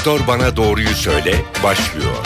Doktor 0.00 0.26
Bana 0.26 0.56
Doğruyu 0.56 0.88
Söyle 0.88 1.34
başlıyor. 1.64 2.16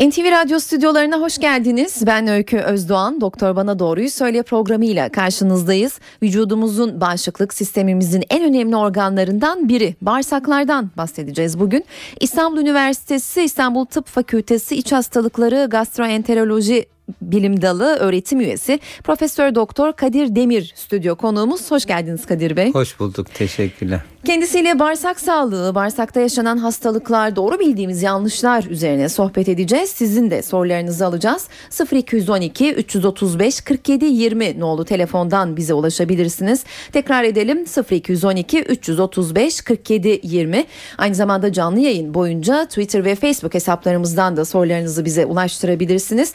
NTV 0.00 0.30
Radyo 0.30 0.58
stüdyolarına 0.58 1.20
hoş 1.20 1.38
geldiniz. 1.38 2.06
Ben 2.06 2.28
Öykü 2.28 2.58
Özdoğan. 2.58 3.20
Doktor 3.20 3.56
Bana 3.56 3.78
Doğruyu 3.78 4.10
Söyle 4.10 4.42
programıyla 4.42 5.08
karşınızdayız. 5.08 6.00
Vücudumuzun 6.22 7.00
bağışıklık 7.00 7.54
sistemimizin 7.54 8.24
en 8.30 8.44
önemli 8.44 8.76
organlarından 8.76 9.68
biri 9.68 9.96
bağırsaklardan 10.00 10.90
bahsedeceğiz 10.96 11.60
bugün. 11.60 11.84
İstanbul 12.20 12.60
Üniversitesi 12.60 13.42
İstanbul 13.42 13.84
Tıp 13.84 14.06
Fakültesi 14.06 14.76
İç 14.76 14.92
Hastalıkları 14.92 15.66
Gastroenteroloji 15.70 16.86
Bilim 17.22 17.62
Dalı 17.62 17.96
öğretim 17.96 18.40
üyesi 18.40 18.80
Profesör 19.04 19.54
Doktor 19.54 19.92
Kadir 19.92 20.36
Demir 20.36 20.72
stüdyo 20.76 21.16
konuğumuz. 21.16 21.70
Hoş 21.70 21.86
geldiniz 21.86 22.26
Kadir 22.26 22.56
Bey. 22.56 22.72
Hoş 22.72 23.00
bulduk. 23.00 23.34
Teşekkürler. 23.34 24.00
Kendisiyle 24.26 24.78
bağırsak 24.78 25.20
sağlığı, 25.20 25.74
bağırsakta 25.74 26.20
yaşanan 26.20 26.58
hastalıklar, 26.58 27.36
doğru 27.36 27.58
bildiğimiz 27.58 28.02
yanlışlar 28.02 28.64
üzerine 28.64 29.08
sohbet 29.08 29.48
edeceğiz. 29.48 29.90
Sizin 29.90 30.30
de 30.30 30.42
sorularınızı 30.42 31.06
alacağız. 31.06 31.48
0212 31.92 32.72
335 32.72 33.60
47 33.60 34.04
20 34.04 34.60
nolu 34.60 34.84
telefondan 34.84 35.56
bize 35.56 35.74
ulaşabilirsiniz. 35.74 36.64
Tekrar 36.92 37.24
edelim 37.24 37.64
0212 37.90 38.62
335 38.62 39.60
47 39.60 40.20
20. 40.22 40.64
Aynı 40.98 41.14
zamanda 41.14 41.52
canlı 41.52 41.80
yayın 41.80 42.14
boyunca 42.14 42.64
Twitter 42.64 43.04
ve 43.04 43.14
Facebook 43.14 43.54
hesaplarımızdan 43.54 44.36
da 44.36 44.44
sorularınızı 44.44 45.04
bize 45.04 45.26
ulaştırabilirsiniz. 45.26 46.34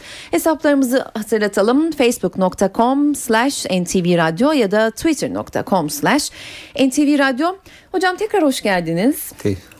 Hesaplarımızı 0.61 1.05
hatırlatalım. 1.13 1.91
facebook.com 1.91 3.15
slash 3.15 3.65
ntvradio 3.65 4.51
ya 4.51 4.71
da 4.71 4.91
twitter.com 4.91 5.90
slash 5.90 6.31
ntvradio. 6.79 7.57
Hocam 7.91 8.18
tekrar 8.18 8.43
hoş 8.43 8.62
geldiniz. 8.62 9.31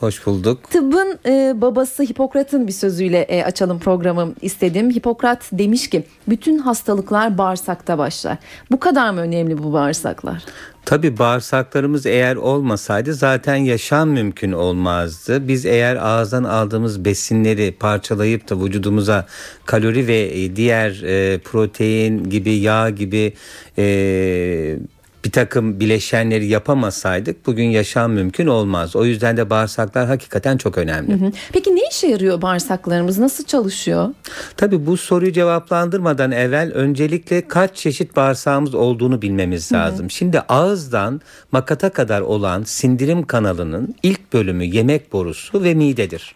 Hoş 0.02 0.26
bulduk. 0.26 0.70
Tıbbın 0.70 1.18
e, 1.26 1.60
babası 1.60 2.02
Hipokrat'ın 2.02 2.66
bir 2.66 2.72
sözüyle 2.72 3.20
e, 3.20 3.44
açalım 3.44 3.78
programı 3.78 4.34
istedim. 4.40 4.90
Hipokrat 4.90 5.42
demiş 5.52 5.90
ki 5.90 6.04
bütün 6.28 6.58
hastalıklar 6.58 7.38
bağırsakta 7.38 7.98
başlar. 7.98 8.38
Bu 8.70 8.80
kadar 8.80 9.10
mı 9.10 9.20
önemli 9.20 9.58
bu 9.58 9.72
bağırsaklar? 9.72 10.44
Tabi 10.84 11.18
bağırsaklarımız 11.18 12.06
eğer 12.06 12.36
olmasaydı 12.36 13.14
zaten 13.14 13.56
yaşam 13.56 14.08
mümkün 14.08 14.52
olmazdı. 14.52 15.48
Biz 15.48 15.66
eğer 15.66 15.96
ağızdan 15.96 16.44
aldığımız 16.44 17.04
besinleri 17.04 17.76
parçalayıp 17.80 18.50
da 18.50 18.64
vücudumuza 18.64 19.26
kalori 19.66 20.06
ve 20.06 20.20
e, 20.20 20.56
diğer 20.56 21.02
e, 21.02 21.38
protein 21.38 22.30
gibi 22.30 22.50
yağ 22.50 22.90
gibi 22.90 23.32
e, 23.78 24.78
bir 25.24 25.30
takım 25.30 25.80
bileşenleri 25.80 26.46
yapamasaydık 26.46 27.46
bugün 27.46 27.64
yaşam 27.64 28.12
mümkün 28.12 28.46
olmaz. 28.46 28.96
O 28.96 29.04
yüzden 29.04 29.36
de 29.36 29.50
bağırsaklar 29.50 30.06
hakikaten 30.06 30.56
çok 30.56 30.78
önemli. 30.78 31.20
Hı 31.20 31.26
hı. 31.26 31.32
Peki 31.52 31.76
ne 31.76 31.80
işe 31.90 32.06
yarıyor 32.06 32.42
bağırsaklarımız? 32.42 33.18
Nasıl 33.18 33.44
çalışıyor? 33.44 34.08
Tabii 34.56 34.86
bu 34.86 34.96
soruyu 34.96 35.32
cevaplandırmadan 35.32 36.32
evvel 36.32 36.72
öncelikle 36.72 37.48
kaç 37.48 37.76
çeşit 37.76 38.16
bağırsağımız 38.16 38.74
olduğunu 38.74 39.22
bilmemiz 39.22 39.72
lazım. 39.72 40.00
Hı 40.00 40.04
hı. 40.04 40.10
Şimdi 40.10 40.40
ağızdan 40.40 41.20
makata 41.52 41.90
kadar 41.90 42.20
olan 42.20 42.62
sindirim 42.62 43.26
kanalının 43.26 43.94
ilk 44.02 44.32
bölümü 44.32 44.64
yemek 44.64 45.12
borusu 45.12 45.64
ve 45.64 45.74
midedir. 45.74 46.34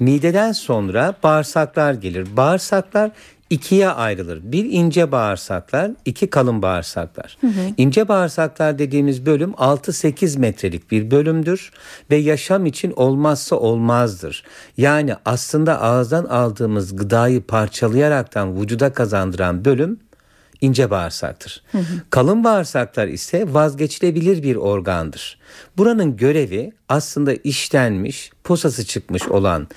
Mideden 0.00 0.52
sonra 0.52 1.14
bağırsaklar 1.22 1.92
gelir. 1.94 2.36
Bağırsaklar 2.36 3.10
ikiye 3.50 3.88
ayrılır. 3.88 4.40
Bir 4.42 4.64
ince 4.64 5.12
bağırsaklar, 5.12 5.90
iki 6.04 6.30
kalın 6.30 6.62
bağırsaklar. 6.62 7.38
Hı 7.40 7.46
hı. 7.46 7.60
İnce 7.76 8.08
bağırsaklar 8.08 8.78
dediğimiz 8.78 9.26
bölüm 9.26 9.50
6-8 9.50 10.38
metrelik 10.38 10.90
bir 10.90 11.10
bölümdür 11.10 11.72
ve 12.10 12.16
yaşam 12.16 12.66
için 12.66 12.92
olmazsa 12.96 13.56
olmazdır. 13.56 14.44
Yani 14.76 15.14
aslında 15.24 15.82
ağızdan 15.82 16.24
aldığımız 16.24 16.96
gıdayı 16.96 17.42
parçalayaraktan 17.42 18.60
vücuda 18.60 18.92
kazandıran 18.92 19.64
bölüm 19.64 20.00
ince 20.60 20.90
bağırsaktır. 20.90 21.62
Hı 21.72 21.78
hı. 21.78 21.82
Kalın 22.10 22.44
bağırsaklar 22.44 23.08
ise 23.08 23.54
vazgeçilebilir 23.54 24.42
bir 24.42 24.56
organdır. 24.56 25.38
Buranın 25.76 26.16
görevi 26.16 26.72
aslında 26.88 27.34
işlenmiş, 27.34 28.30
posası 28.44 28.84
çıkmış 28.84 29.28
olan 29.28 29.68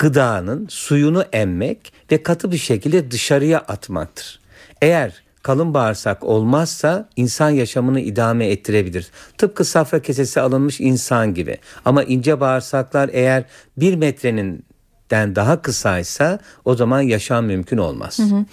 gıdanın 0.00 0.66
suyunu 0.70 1.24
emmek 1.32 1.92
ve 2.12 2.22
katı 2.22 2.52
bir 2.52 2.58
şekilde 2.58 3.10
dışarıya 3.10 3.58
atmaktır. 3.58 4.40
Eğer 4.82 5.22
kalın 5.42 5.74
bağırsak 5.74 6.24
olmazsa 6.24 7.08
insan 7.16 7.50
yaşamını 7.50 8.00
idame 8.00 8.46
ettirebilir. 8.46 9.10
Tıpkı 9.38 9.64
safra 9.64 10.02
kesesi 10.02 10.40
alınmış 10.40 10.80
insan 10.80 11.34
gibi. 11.34 11.58
Ama 11.84 12.02
ince 12.02 12.40
bağırsaklar 12.40 13.10
eğer 13.12 13.44
bir 13.76 13.94
metrenin 13.94 14.64
den 15.10 15.36
daha 15.36 15.62
kısaysa 15.62 16.38
o 16.64 16.74
zaman 16.74 17.00
yaşam 17.00 17.44
mümkün 17.44 17.78
olmaz. 17.78 18.18
Hı 18.18 18.22
hı. 18.22 18.44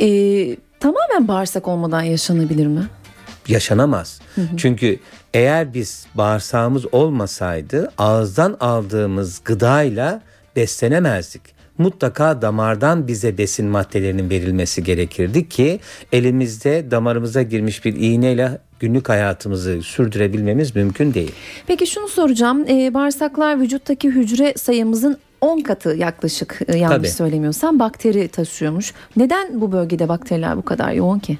Ee, 0.00 0.56
tamamen 0.80 1.28
bağırsak 1.28 1.68
olmadan 1.68 2.02
yaşanabilir 2.02 2.66
mi? 2.66 2.88
Yaşanamaz. 3.48 4.20
Hı 4.34 4.40
hı. 4.40 4.56
Çünkü 4.56 5.00
eğer 5.34 5.74
biz 5.74 6.06
bağırsağımız 6.14 6.94
olmasaydı 6.94 7.92
ağızdan 7.98 8.56
aldığımız 8.60 9.40
gıdayla 9.44 10.22
beslenemezdik. 10.58 11.42
Mutlaka 11.78 12.42
damardan 12.42 13.08
bize 13.08 13.38
besin 13.38 13.66
maddelerinin 13.66 14.30
verilmesi 14.30 14.84
gerekirdi 14.84 15.48
ki 15.48 15.80
elimizde 16.12 16.90
damarımıza 16.90 17.42
girmiş 17.42 17.84
bir 17.84 17.94
iğneyle 17.96 18.58
günlük 18.80 19.08
hayatımızı 19.08 19.82
sürdürebilmemiz 19.82 20.76
mümkün 20.76 21.14
değil. 21.14 21.32
Peki 21.66 21.86
şunu 21.86 22.08
soracağım. 22.08 22.64
Ee, 22.68 22.94
bağırsaklar 22.94 23.60
vücuttaki 23.60 24.08
hücre 24.08 24.54
sayımızın 24.56 25.18
10 25.40 25.60
katı 25.60 25.88
yaklaşık 25.88 26.60
e, 26.68 26.76
yanlış 26.76 26.96
Tabii. 26.96 27.08
söylemiyorsam 27.08 27.78
bakteri 27.78 28.28
taşıyormuş. 28.28 28.92
Neden 29.16 29.60
bu 29.60 29.72
bölgede 29.72 30.08
bakteriler 30.08 30.56
bu 30.56 30.62
kadar 30.62 30.92
yoğun 30.92 31.18
ki? 31.18 31.38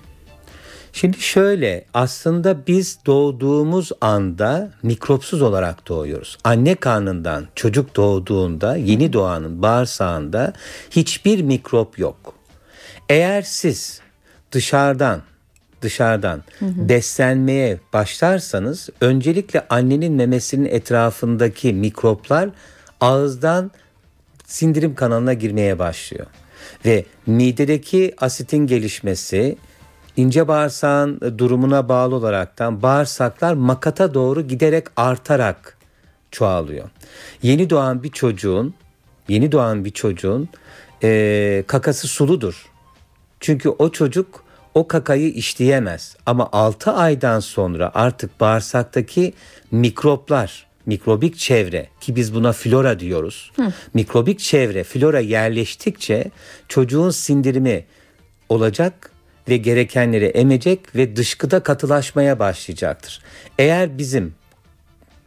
Şimdi 0.93 1.21
şöyle 1.21 1.85
aslında 1.95 2.67
biz 2.67 2.99
doğduğumuz 3.07 3.93
anda 4.01 4.71
mikropsuz 4.83 5.43
olarak 5.43 5.89
doğuyoruz. 5.89 6.39
Anne 6.45 6.75
karnından 6.75 7.47
çocuk 7.55 7.97
doğduğunda 7.97 8.77
yeni 8.77 9.13
doğanın 9.13 9.63
bağırsağında 9.63 10.53
hiçbir 10.91 11.43
mikrop 11.43 11.99
yok. 11.99 12.35
Eğer 13.09 13.43
siz 13.43 14.01
dışarıdan 14.53 15.23
dışarıdan 15.83 16.43
hı 16.59 16.67
hı. 16.67 16.89
beslenmeye 16.89 17.81
başlarsanız 17.93 18.89
öncelikle 19.01 19.67
annenin 19.69 20.13
memesinin 20.13 20.65
etrafındaki 20.65 21.73
mikroplar 21.73 22.49
ağızdan 23.01 23.71
sindirim 24.47 24.95
kanalına 24.95 25.33
girmeye 25.33 25.79
başlıyor. 25.79 26.27
Ve 26.85 27.05
midedeki 27.27 28.15
asitin 28.19 28.67
gelişmesi, 28.67 29.57
ince 30.19 30.49
bağırsağın 30.49 31.21
durumuna 31.39 31.89
bağlı 31.89 32.15
olaraktan 32.15 32.83
bağırsaklar 32.83 33.53
makata 33.53 34.15
doğru 34.15 34.43
giderek 34.43 34.87
artarak 34.97 35.79
çoğalıyor. 36.31 36.91
Yeni 37.43 37.71
doğan 37.71 38.03
bir 38.03 38.11
çocuğun 38.11 38.75
yeni 39.29 39.53
doğan 39.53 39.85
bir 39.85 39.91
çocuğun 39.91 40.49
e, 41.03 41.65
kakası 41.67 42.09
suludur. 42.09 42.67
Çünkü 43.41 43.69
o 43.69 43.93
çocuk 43.93 44.45
o 44.75 44.89
kakayı 44.89 45.31
işleyemez. 45.31 46.17
Ama 46.27 46.49
6 46.53 46.93
aydan 46.93 47.41
sonra 47.41 47.91
artık 47.95 48.41
bağırsaktaki 48.41 49.33
mikroplar, 49.71 50.67
mikrobik 50.87 51.39
çevre 51.39 51.89
ki 52.01 52.17
biz 52.17 52.35
buna 52.35 52.53
flora 52.53 53.01
diyoruz. 53.01 53.53
Hı. 53.57 53.73
Mikrobik 53.95 54.39
çevre, 54.39 54.85
flora 54.85 55.21
yerleştikçe 55.21 56.31
çocuğun 56.69 57.11
sindirimi 57.11 57.85
olacak 58.49 59.11
ve 59.49 59.57
gerekenleri 59.57 60.25
emecek 60.25 60.97
ve 60.97 61.17
dışkıda 61.17 61.61
katılaşmaya 61.61 62.39
başlayacaktır. 62.39 63.23
Eğer 63.59 63.99
bizim 63.99 64.35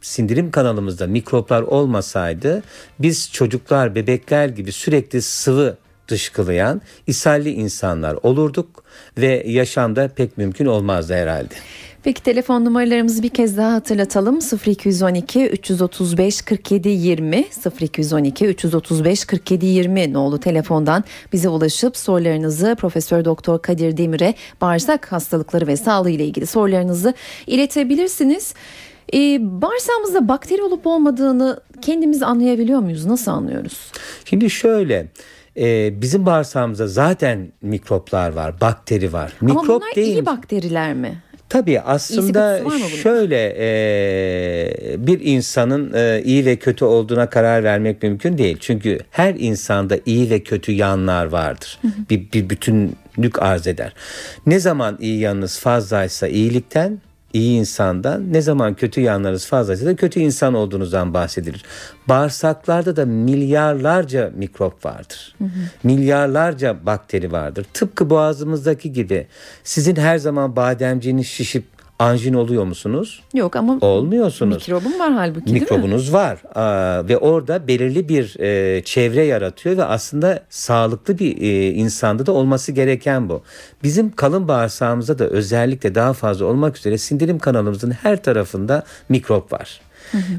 sindirim 0.00 0.50
kanalımızda 0.50 1.06
mikroplar 1.06 1.62
olmasaydı 1.62 2.62
biz 2.98 3.32
çocuklar, 3.32 3.94
bebekler 3.94 4.48
gibi 4.48 4.72
sürekli 4.72 5.22
sıvı 5.22 5.76
dışkılayan 6.08 6.82
ishalli 7.06 7.50
insanlar 7.50 8.18
olurduk 8.22 8.84
ve 9.18 9.42
yaşamda 9.46 10.08
pek 10.08 10.38
mümkün 10.38 10.66
olmazdı 10.66 11.14
herhalde. 11.14 11.54
Peki 12.04 12.22
telefon 12.22 12.64
numaralarımızı 12.64 13.22
bir 13.22 13.28
kez 13.28 13.56
daha 13.56 13.72
hatırlatalım. 13.72 14.38
0212 14.66 15.46
335 15.48 16.42
47 16.42 16.88
20 16.88 17.44
0212 17.80 18.46
335 18.46 19.24
47 19.24 19.66
20 19.66 20.12
nolu 20.12 20.40
telefondan 20.40 21.04
bize 21.32 21.48
ulaşıp 21.48 21.96
sorularınızı 21.96 22.76
Profesör 22.80 23.24
Doktor 23.24 23.62
Kadir 23.62 23.96
Demir'e 23.96 24.34
bağırsak 24.60 25.12
hastalıkları 25.12 25.66
ve 25.66 25.76
sağlığı 25.76 26.10
ile 26.10 26.24
ilgili 26.24 26.46
sorularınızı 26.46 27.14
iletebilirsiniz. 27.46 28.54
Ee, 29.14 29.38
bağırsağımızda 29.40 30.28
bakteri 30.28 30.62
olup 30.62 30.86
olmadığını 30.86 31.60
kendimiz 31.82 32.22
anlayabiliyor 32.22 32.80
muyuz? 32.80 33.06
Nasıl 33.06 33.30
anlıyoruz? 33.30 33.92
Şimdi 34.24 34.50
şöyle 34.50 35.08
e, 35.56 36.00
bizim 36.00 36.26
bağırsağımızda 36.26 36.86
zaten 36.88 37.52
mikroplar 37.62 38.32
var, 38.32 38.60
bakteri 38.60 39.12
var. 39.12 39.32
Mikrop 39.40 39.64
Ama 39.70 39.80
bunlar 39.80 39.94
değil. 39.94 40.16
iyi 40.16 40.26
bakteriler 40.26 40.94
mi? 40.94 41.22
Tabii 41.52 41.80
aslında 41.80 42.60
şöyle 43.02 43.54
e, 43.58 45.06
bir 45.06 45.20
insanın 45.20 45.92
e, 45.94 46.22
iyi 46.24 46.46
ve 46.46 46.56
kötü 46.56 46.84
olduğuna 46.84 47.30
karar 47.30 47.64
vermek 47.64 48.02
mümkün 48.02 48.38
değil. 48.38 48.56
Çünkü 48.60 48.98
her 49.10 49.34
insanda 49.34 49.98
iyi 50.06 50.30
ve 50.30 50.40
kötü 50.40 50.72
yanlar 50.72 51.24
vardır. 51.26 51.78
Bir, 52.10 52.32
bir 52.32 52.50
bütünlük 52.50 53.42
arz 53.42 53.66
eder. 53.66 53.92
Ne 54.46 54.58
zaman 54.58 54.98
iyi 55.00 55.18
yanınız 55.18 55.58
fazlaysa 55.58 56.28
iyilikten, 56.28 57.00
iyi 57.32 57.58
insandan, 57.58 58.32
ne 58.32 58.42
zaman 58.42 58.74
kötü 58.74 59.00
yanlarınız 59.00 59.46
fazlaysa 59.46 59.86
da 59.86 59.96
kötü 59.96 60.20
insan 60.20 60.54
olduğunuzdan 60.54 61.14
bahsedilir. 61.14 61.64
Bağırsaklarda 62.08 62.96
da 62.96 63.06
milyarlarca 63.06 64.30
mikrop 64.36 64.84
vardır. 64.84 65.36
Milyarlarca 65.82 66.86
bakteri 66.86 67.32
vardır. 67.32 67.66
Tıpkı 67.74 68.10
boğazımızdaki 68.10 68.92
gibi. 68.92 69.26
Sizin 69.64 69.96
her 69.96 70.18
zaman 70.18 70.56
bademciğiniz 70.56 71.26
şişip 71.26 71.64
anjin 72.02 72.34
oluyor 72.34 72.64
musunuz? 72.64 73.22
Yok 73.34 73.56
ama 73.56 73.78
Olmuyorsunuz. 73.80 74.56
mikrobum 74.56 74.98
var 74.98 75.12
halbuki 75.12 75.46
değil 75.46 75.56
mi? 75.56 75.60
Mikrobunuz 75.60 76.12
var 76.12 76.38
Aa, 76.54 77.08
ve 77.08 77.18
orada 77.18 77.68
belirli 77.68 78.08
bir 78.08 78.40
e, 78.40 78.82
çevre 78.84 79.24
yaratıyor 79.24 79.76
ve 79.76 79.84
aslında 79.84 80.42
sağlıklı 80.50 81.18
bir 81.18 81.42
e, 81.42 81.70
insanda 81.70 82.26
da 82.26 82.32
olması 82.32 82.72
gereken 82.72 83.28
bu. 83.28 83.42
Bizim 83.82 84.10
kalın 84.16 84.48
bağırsağımızda 84.48 85.18
da 85.18 85.26
özellikle 85.26 85.94
daha 85.94 86.12
fazla 86.12 86.44
olmak 86.44 86.76
üzere 86.78 86.98
sindirim 86.98 87.38
kanalımızın 87.38 87.90
her 87.90 88.22
tarafında 88.22 88.84
mikrop 89.08 89.52
var. 89.52 89.80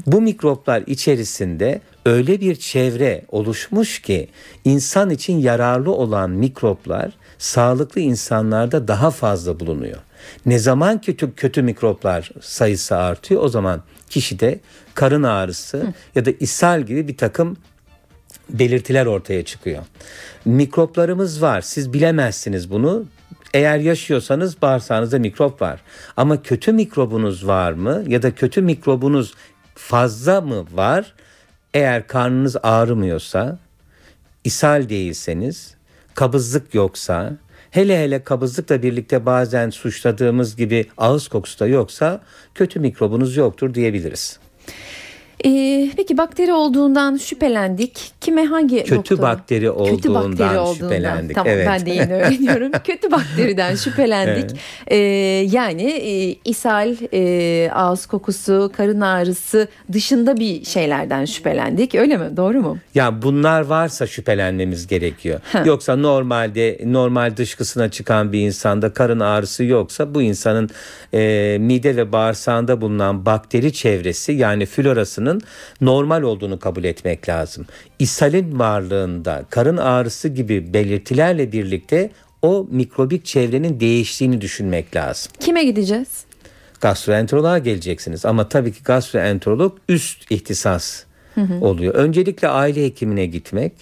Bu 0.06 0.20
mikroplar 0.20 0.82
içerisinde 0.86 1.80
öyle 2.06 2.40
bir 2.40 2.56
çevre 2.56 3.24
oluşmuş 3.28 4.02
ki 4.02 4.28
insan 4.64 5.10
için 5.10 5.38
yararlı 5.38 5.92
olan 5.92 6.30
mikroplar 6.30 7.10
sağlıklı 7.38 8.00
insanlarda 8.00 8.88
daha 8.88 9.10
fazla 9.10 9.60
bulunuyor. 9.60 9.98
Ne 10.46 10.58
zaman 10.58 11.00
kötü 11.00 11.34
kötü 11.34 11.62
mikroplar 11.62 12.30
sayısı 12.40 12.96
artıyor 12.96 13.42
o 13.42 13.48
zaman 13.48 13.82
kişide 14.10 14.60
karın 14.94 15.22
ağrısı 15.22 15.94
ya 16.14 16.24
da 16.24 16.30
ishal 16.30 16.82
gibi 16.82 17.08
bir 17.08 17.16
takım 17.16 17.56
belirtiler 18.50 19.06
ortaya 19.06 19.44
çıkıyor. 19.44 19.82
Mikroplarımız 20.44 21.42
var. 21.42 21.60
Siz 21.60 21.92
bilemezsiniz 21.92 22.70
bunu. 22.70 23.04
Eğer 23.54 23.78
yaşıyorsanız 23.78 24.62
bağırsağınızda 24.62 25.18
mikrop 25.18 25.62
var. 25.62 25.80
Ama 26.16 26.42
kötü 26.42 26.72
mikrobunuz 26.72 27.46
var 27.46 27.72
mı 27.72 28.04
ya 28.06 28.22
da 28.22 28.34
kötü 28.34 28.62
mikrobunuz 28.62 29.34
fazla 29.74 30.40
mı 30.40 30.66
var? 30.72 31.14
Eğer 31.74 32.06
karnınız 32.06 32.56
ağrımıyorsa, 32.62 33.58
ishal 34.44 34.88
değilseniz, 34.88 35.74
kabızlık 36.14 36.74
yoksa, 36.74 37.32
hele 37.74 37.98
hele 37.98 38.24
kabızlıkla 38.24 38.82
birlikte 38.82 39.26
bazen 39.26 39.70
suçladığımız 39.70 40.56
gibi 40.56 40.86
ağız 40.98 41.28
kokusu 41.28 41.60
da 41.60 41.66
yoksa 41.66 42.20
kötü 42.54 42.80
mikrobunuz 42.80 43.36
yoktur 43.36 43.74
diyebiliriz. 43.74 44.38
Ee, 45.46 45.90
peki 45.96 46.18
bakteri 46.18 46.52
olduğundan 46.52 47.16
şüphelendik. 47.16 48.12
Kime 48.20 48.44
hangi 48.44 48.78
Kötü 48.84 48.94
doktora? 48.96 49.22
bakteri 49.22 49.70
olduğundan 49.70 50.74
şüphelendik. 50.74 51.34
Tamam 51.34 51.52
Evet. 51.52 51.66
ben 51.70 51.86
de 51.86 51.90
yeni 51.90 52.12
öğreniyorum. 52.14 52.72
Kötü 52.84 53.10
bakteriden 53.10 53.74
şüphelendik. 53.74 54.50
Ee, 54.86 54.96
yani 55.50 55.82
e, 55.82 56.36
ishal, 56.44 56.94
e, 57.12 57.70
ağız 57.72 58.06
kokusu, 58.06 58.72
karın 58.76 59.00
ağrısı 59.00 59.68
dışında 59.92 60.36
bir 60.36 60.64
şeylerden 60.64 61.24
şüphelendik. 61.24 61.94
Öyle 61.94 62.16
mi? 62.16 62.36
Doğru 62.36 62.60
mu? 62.60 62.78
Ya 62.94 63.22
bunlar 63.22 63.60
varsa 63.60 64.06
şüphelenmemiz 64.06 64.86
gerekiyor. 64.86 65.40
Yoksa 65.64 65.96
normalde 65.96 66.80
normal 66.84 67.36
dışkısına 67.36 67.88
çıkan 67.90 68.32
bir 68.32 68.40
insanda 68.40 68.92
karın 68.92 69.20
ağrısı 69.20 69.64
yoksa 69.64 70.14
bu 70.14 70.22
insanın 70.22 70.70
e, 71.14 71.56
mide 71.60 71.96
ve 71.96 72.12
bağırsağında 72.12 72.80
bulunan 72.80 73.26
bakteri 73.26 73.72
çevresi 73.72 74.32
yani 74.32 74.66
florasının 74.66 75.33
normal 75.80 76.22
olduğunu 76.22 76.58
kabul 76.58 76.84
etmek 76.84 77.28
lazım. 77.28 77.66
İshalin 77.98 78.58
varlığında 78.58 79.44
karın 79.50 79.76
ağrısı 79.76 80.28
gibi 80.28 80.74
belirtilerle 80.74 81.52
birlikte 81.52 82.10
o 82.42 82.66
mikrobik 82.70 83.24
çevrenin 83.24 83.80
değiştiğini 83.80 84.40
düşünmek 84.40 84.96
lazım 84.96 85.32
Kime 85.40 85.64
gideceğiz? 85.64 86.24
gastroenteroloğa 86.80 87.58
geleceksiniz. 87.58 88.26
Ama 88.26 88.48
tabii 88.48 88.72
ki 88.72 88.82
gastroenterolog 88.84 89.78
üst 89.88 90.30
ihtisas 90.30 91.04
oluyor. 91.60 91.94
Öncelikle 91.94 92.48
aile 92.48 92.84
hekimine 92.84 93.26
gitmek. 93.26 93.72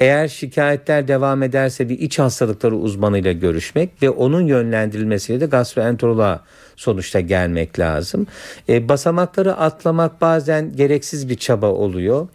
Eğer 0.00 0.28
şikayetler 0.28 1.08
devam 1.08 1.42
ederse 1.42 1.88
bir 1.88 1.98
iç 1.98 2.18
hastalıkları 2.18 2.76
uzmanıyla 2.76 3.32
görüşmek 3.32 4.02
ve 4.02 4.10
onun 4.10 4.46
yönlendirilmesiyle 4.46 5.40
de 5.40 5.46
gastroenteroloğa 5.46 6.44
sonuçta 6.80 7.20
gelmek 7.20 7.78
lazım. 7.78 8.26
E, 8.68 8.88
basamakları 8.88 9.56
atlamak 9.56 10.20
bazen 10.20 10.76
gereksiz 10.76 11.28
bir 11.28 11.34
çaba 11.36 11.66
oluyor. 11.66 12.28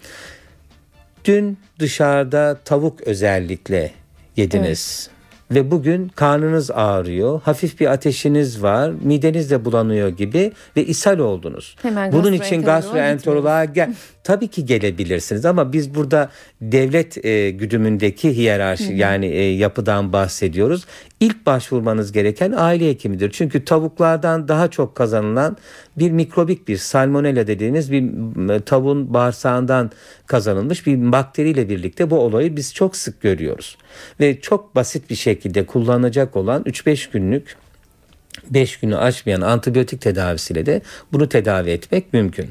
Dün 1.26 1.58
dışarıda 1.80 2.58
tavuk 2.66 3.02
özellikle 3.02 3.92
yediniz. 4.36 5.10
Ve 5.52 5.72
bugün 5.72 6.08
karnınız 6.08 6.72
ağrıyor, 6.72 7.42
hafif 7.42 7.80
bir 7.80 7.88
ateşiniz 7.88 8.64
var, 8.64 8.92
mideniz 9.02 9.52
de 9.52 9.66
bulanıyor 9.66 10.10
gibi 10.10 10.52
ve 10.78 10.86
ishal 10.86 11.20
oldunuz. 11.20 11.76
Hemen 11.82 12.12
Bunun 12.12 12.34
için 12.34 12.62
gastroenteroloğa 12.62 13.66
gel. 13.66 13.94
Tabii 14.26 14.48
ki 14.48 14.66
gelebilirsiniz 14.66 15.46
ama 15.46 15.74
biz 15.74 15.96
burada 15.96 16.30
devlet 16.62 17.26
e, 17.26 17.52
güdümündeki 17.52 18.38
hiyerarşi 18.38 18.94
yani 18.94 19.26
e, 19.26 19.42
yapıdan 19.42 20.14
bahsediyoruz. 20.14 20.86
İlk 21.20 21.46
başvurmanız 21.46 22.12
gereken 22.12 22.52
aile 22.52 22.90
hekimidir. 22.90 23.32
Çünkü 23.32 23.66
tavuklardan 23.66 24.48
daha 24.48 24.68
çok 24.68 24.96
kazanılan 24.96 25.58
bir 25.98 26.12
mikrobik 26.12 26.68
bir 26.68 26.78
salmonella 26.78 27.48
dediğimiz 27.48 27.92
bir 27.92 28.10
tavuğun 28.60 29.14
bağırsağından 29.14 29.92
kazanılmış 30.28 30.88
bir 30.88 31.12
bakteriyle 31.12 31.70
birlikte 31.70 32.10
bu 32.10 32.20
olayı 32.20 32.56
biz 32.56 32.74
çok 32.74 32.96
sık 32.96 33.22
görüyoruz. 33.22 33.78
Ve 34.20 34.42
çok 34.42 34.76
basit 34.76 35.10
bir 35.10 35.16
şekilde 35.16 35.66
kullanacak 35.66 36.36
olan 36.36 36.64
3-5 36.64 37.12
günlük 37.12 37.56
5 38.50 38.78
günü 38.78 38.98
aşmayan 38.98 39.42
antibiyotik 39.42 40.02
tedavisiyle 40.02 40.66
de 40.66 40.82
bunu 41.14 41.30
tedavi 41.30 41.70
etmek 41.70 42.14
mümkün. 42.14 42.50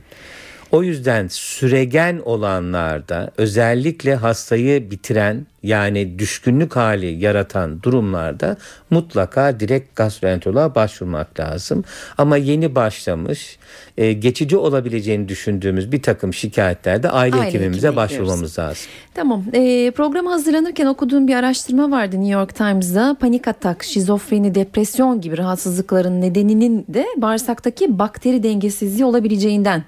O 0.75 0.83
yüzden 0.83 1.29
süregen 1.29 2.21
olanlarda 2.25 3.31
özellikle 3.37 4.15
hastayı 4.15 4.91
bitiren 4.91 5.47
yani 5.63 6.19
düşkünlük 6.19 6.77
hali 6.77 7.07
yaratan 7.07 7.83
durumlarda 7.83 8.57
mutlaka 8.91 9.61
direkt 9.61 9.97
gastroenteroloğa 9.97 10.75
başvurmak 10.75 11.41
lazım. 11.41 11.85
Ama 12.19 12.37
yeni 12.37 12.75
başlamış 12.75 13.59
e, 13.97 14.13
geçici 14.13 14.57
olabileceğini 14.57 15.29
düşündüğümüz 15.29 15.93
bir 15.93 16.03
takım 16.03 16.35
şikayetlerde 16.35 17.11
aile, 17.11 17.37
Aile 17.37 17.47
hekimimize 17.47 17.97
başvurmamız 17.97 18.59
lazım. 18.59 18.87
Tamam. 19.15 19.45
Ee, 19.53 19.91
programa 19.91 20.33
hazırlanırken 20.33 20.87
okuduğum 20.87 21.29
bir 21.29 21.35
araştırma 21.35 21.91
vardı 21.91 22.17
New 22.17 22.33
York 22.33 22.55
Times'da. 22.55 23.17
Panik 23.21 23.49
atak, 23.49 23.85
şizofreni, 23.85 24.55
depresyon 24.55 25.21
gibi 25.21 25.39
rahatsızlıkların 25.39 26.21
nedeninin 26.21 26.85
de 26.89 27.07
bağırsaktaki 27.17 27.99
bakteri 27.99 28.43
dengesizliği 28.43 29.05
olabileceğinden 29.05 29.85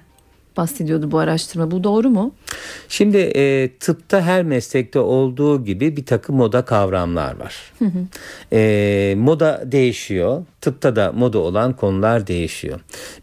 bahsediyordu 0.57 1.11
bu 1.11 1.19
araştırma. 1.19 1.71
Bu 1.71 1.83
doğru 1.83 2.09
mu? 2.09 2.33
Şimdi 2.89 3.17
e, 3.17 3.69
tıpta 3.79 4.21
her 4.21 4.43
meslekte 4.43 4.99
olduğu 4.99 5.63
gibi 5.63 5.97
bir 5.97 6.05
takım 6.05 6.35
moda 6.35 6.61
kavramlar 6.61 7.39
var. 7.39 7.73
E, 8.53 9.15
moda 9.17 9.63
değişiyor. 9.65 10.45
Tıpta 10.61 10.95
da 10.95 11.11
moda 11.11 11.39
olan 11.39 11.73
konular 11.73 12.27
değişiyor. 12.27 12.79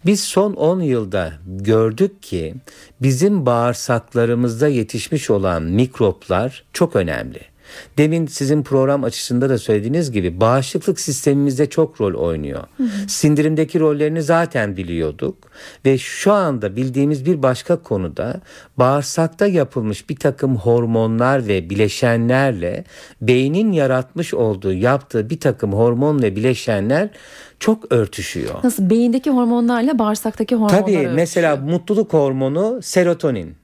Biz 0.06 0.20
son 0.24 0.52
10 0.52 0.80
yılda 0.80 1.32
gördük 1.46 2.22
ki 2.22 2.54
bizim 3.02 3.46
bağırsaklarımızda 3.46 4.68
yetişmiş 4.68 5.30
olan 5.30 5.62
mikroplar 5.62 6.64
çok 6.72 6.96
önemli. 6.96 7.53
Demin 7.98 8.26
sizin 8.26 8.62
program 8.62 9.04
açısında 9.04 9.48
da 9.48 9.58
söylediğiniz 9.58 10.12
gibi 10.12 10.40
bağışıklık 10.40 11.00
sistemimizde 11.00 11.70
çok 11.70 12.00
rol 12.00 12.14
oynuyor. 12.14 12.64
Sindirimdeki 13.08 13.80
rollerini 13.80 14.22
zaten 14.22 14.76
biliyorduk 14.76 15.36
ve 15.84 15.98
şu 15.98 16.32
anda 16.32 16.76
bildiğimiz 16.76 17.26
bir 17.26 17.42
başka 17.42 17.76
konuda 17.76 18.40
bağırsakta 18.76 19.46
yapılmış 19.46 20.10
bir 20.10 20.16
takım 20.16 20.56
hormonlar 20.56 21.48
ve 21.48 21.70
bileşenlerle 21.70 22.84
beynin 23.20 23.72
yaratmış 23.72 24.34
olduğu 24.34 24.72
yaptığı 24.72 25.30
bir 25.30 25.40
takım 25.40 25.72
hormon 25.72 26.22
ve 26.22 26.36
bileşenler 26.36 27.08
çok 27.58 27.92
örtüşüyor. 27.92 28.54
Nasıl 28.64 28.90
beyindeki 28.90 29.30
hormonlarla 29.30 29.98
bağırsaktaki 29.98 30.54
hormonlar 30.54 30.80
Tabii 30.80 30.90
örtüşüyor. 30.90 31.12
mesela 31.12 31.56
mutluluk 31.56 32.12
hormonu 32.12 32.80
serotonin. 32.82 33.63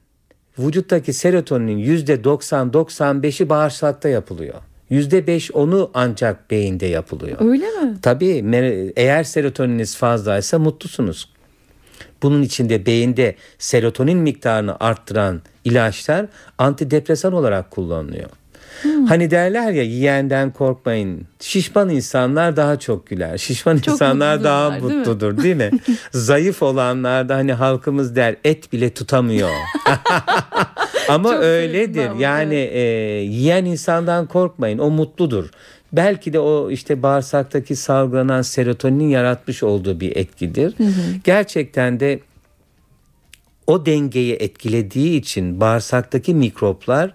Vücuttaki 0.67 1.13
serotoninin 1.13 1.97
%90-95'i 1.97 3.49
bağırsakta 3.49 4.09
yapılıyor. 4.09 4.55
%5 4.91 5.53
onu 5.53 5.91
ancak 5.95 6.51
beyinde 6.51 6.87
yapılıyor. 6.87 7.37
Öyle 7.41 7.67
mi? 7.67 7.99
Tabii 8.03 8.45
eğer 8.97 9.25
serotoniniz 9.25 9.97
fazlaysa 9.97 10.59
mutlusunuz. 10.59 11.29
Bunun 12.23 12.43
içinde 12.43 12.87
beyinde 12.87 13.35
serotonin 13.59 14.19
miktarını 14.19 14.77
arttıran 14.81 15.43
ilaçlar 15.65 16.27
antidepresan 16.59 17.33
olarak 17.33 17.71
kullanılıyor. 17.71 18.31
Hani 19.09 19.31
derler 19.31 19.71
ya 19.73 19.83
yiyenden 19.83 20.51
korkmayın. 20.51 21.27
Şişman 21.41 21.89
insanlar 21.89 22.57
daha 22.57 22.79
çok 22.79 23.07
güler. 23.07 23.39
Şişman 23.39 23.79
Çok 23.79 23.93
insanlar 23.95 24.45
daha 24.45 24.71
değil 24.71 24.83
mi? 24.83 24.93
mutludur 24.99 25.43
değil 25.43 25.57
mi? 25.57 25.71
Zayıf 26.11 26.63
olanlar 26.63 27.29
da 27.29 27.37
hani 27.37 27.53
halkımız 27.53 28.17
der 28.17 28.37
et 28.45 28.73
bile 28.73 28.91
tutamıyor. 28.91 29.51
Ama 31.09 31.33
Çok 31.33 31.43
öyledir. 31.43 32.07
ama, 32.07 32.23
yani 32.23 32.55
e, 32.55 32.81
yiyen 33.23 33.65
insandan 33.65 34.27
korkmayın. 34.27 34.79
O 34.79 34.91
mutludur. 34.91 35.51
Belki 35.93 36.33
de 36.33 36.39
o 36.39 36.71
işte 36.71 37.03
bağırsaktaki 37.03 37.77
salgılanan 37.77 38.43
serotoninin 38.43 39.09
yaratmış 39.09 39.63
olduğu 39.63 40.01
bir 40.01 40.17
etkidir. 40.17 40.75
Gerçekten 41.25 42.01
de 42.01 42.21
o 43.67 43.87
dengeyi 43.87 44.35
etkilediği 44.35 45.19
için 45.21 45.61
bağırsaktaki 45.61 46.35
mikroplar 46.35 47.13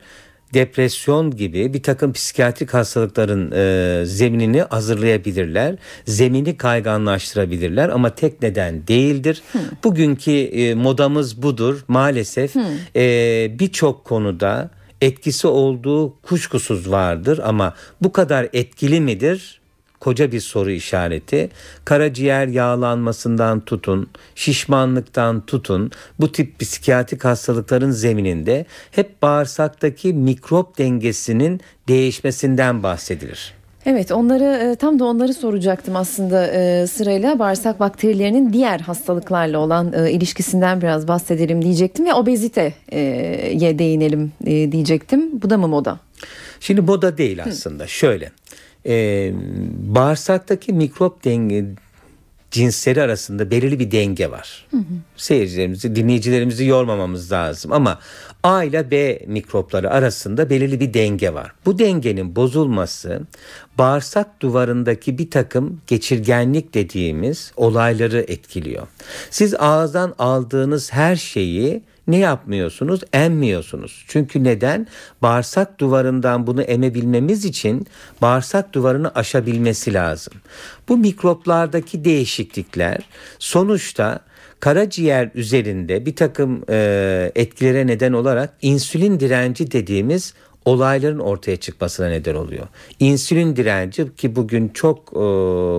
depresyon 0.56 1.32
gibi 1.32 1.74
bir 1.74 1.84
takım 1.84 2.14
psikiyatrik 2.14 2.74
hastalıkların 2.74 3.52
e, 3.52 4.06
zeminini 4.06 4.62
hazırlayabilirler. 4.62 5.76
Zemini 6.06 6.58
kayganlaştırabilirler 6.58 7.90
ama 7.90 8.16
tek 8.16 8.42
neden 8.42 8.88
değildir. 8.88 9.42
Bugünkü 9.84 10.32
e, 10.32 10.74
modamız 10.74 11.42
budur 11.42 11.86
maalesef. 11.88 12.56
E, 12.96 13.60
Birçok 13.60 14.06
konuda 14.06 14.70
etkisi 15.02 15.48
olduğu 15.48 16.22
kuşkusuz 16.22 16.92
vardır 16.92 17.40
ama 17.44 17.74
bu 18.02 18.12
kadar 18.12 18.48
etkili 18.54 19.02
midir? 19.02 19.62
Koca 20.06 20.32
bir 20.32 20.40
soru 20.40 20.72
işareti. 20.72 21.50
Karaciğer 21.86 22.48
yağlanmasından 22.48 23.60
tutun, 23.60 24.10
şişmanlıktan 24.36 25.46
tutun 25.46 25.92
bu 26.20 26.32
tip 26.32 26.60
psikiyatrik 26.60 27.26
hastalıkların 27.26 27.92
zemininde 27.92 28.66
hep 28.92 29.22
bağırsaktaki 29.22 30.14
mikrop 30.14 30.78
dengesinin 30.78 31.62
değişmesinden 31.88 32.84
bahsedilir. 32.84 33.54
Evet 33.86 34.12
onları 34.12 34.44
e, 34.44 34.76
tam 34.76 35.00
da 35.00 35.06
onları 35.06 35.34
soracaktım 35.34 35.96
aslında 35.96 36.48
e, 36.48 36.88
sırayla 36.88 37.40
bağırsak 37.40 37.80
bakterilerinin 37.80 38.54
diğer 38.54 38.80
hastalıklarla 38.80 39.60
olan 39.60 39.94
e, 39.94 40.12
ilişkisinden 40.12 40.82
biraz 40.82 41.08
bahsedelim 41.08 41.62
diyecektim 41.62 42.06
ve 42.06 42.14
obeziteye 42.14 42.74
değinelim 43.80 44.32
diyecektim. 44.72 45.42
Bu 45.42 45.50
da 45.50 45.58
mı 45.58 45.68
moda? 45.68 46.00
Şimdi 46.60 46.82
moda 46.82 47.18
değil 47.18 47.44
aslında. 47.44 47.88
Şöyle. 47.88 48.32
E, 48.86 49.32
bağırsaktaki 49.96 50.74
mikrop 50.74 51.24
denge 51.24 51.65
cinsleri 52.56 53.02
arasında 53.02 53.52
belirli 53.52 53.80
bir 53.80 53.92
denge 53.92 54.32
var. 54.32 54.68
Seyircilerimizi, 55.16 55.96
dinleyicilerimizi 55.96 56.66
yormamamız 56.66 57.32
lazım 57.32 57.72
ama 57.72 58.00
A 58.44 58.64
ile 58.64 58.92
B 58.92 59.22
mikropları 59.28 59.92
arasında 59.92 60.50
belirli 60.50 60.80
bir 60.80 60.94
denge 60.94 61.34
var. 61.34 61.52
Bu 61.66 61.80
dengenin 61.80 62.36
bozulması 62.36 63.22
bağırsak 63.78 64.42
duvarındaki 64.42 65.18
bir 65.18 65.32
takım 65.32 65.82
geçirgenlik 65.88 66.74
dediğimiz 66.74 67.52
olayları 67.56 68.20
etkiliyor. 68.28 68.88
Siz 69.30 69.54
ağızdan 69.54 70.16
aldığınız 70.18 70.94
her 70.94 71.16
şeyi 71.16 71.84
ne 72.08 72.18
yapmıyorsunuz? 72.18 73.02
Emmiyorsunuz. 73.14 74.06
Çünkü 74.08 74.44
neden? 74.44 74.88
Bağırsak 75.22 75.80
duvarından 75.80 76.48
bunu 76.48 76.62
emebilmemiz 76.62 77.46
için 77.46 77.88
bağırsak 78.22 78.74
duvarını 78.74 79.12
aşabilmesi 79.16 79.94
lazım. 79.94 80.34
Bu 80.89 80.98
mikroplardaki 80.98 82.06
değişiklikler 82.06 82.98
sonuçta 83.39 84.20
karaciğer 84.60 85.30
üzerinde 85.36 86.06
bir 86.06 86.15
takım 86.15 86.63
e, 86.70 87.32
etkilere 87.36 87.88
neden 87.88 88.13
olarak 88.13 88.54
insülin 88.62 89.20
direnci 89.20 89.72
dediğimiz 89.72 90.34
olayların 90.66 91.20
ortaya 91.20 91.58
çıkmasına 91.58 92.08
neden 92.08 92.36
oluyor. 92.36 92.68
İnsülin 93.00 93.56
direnci 93.56 94.16
ki 94.16 94.36
bugün 94.36 94.70
çok 94.70 95.00
e, 95.14 95.20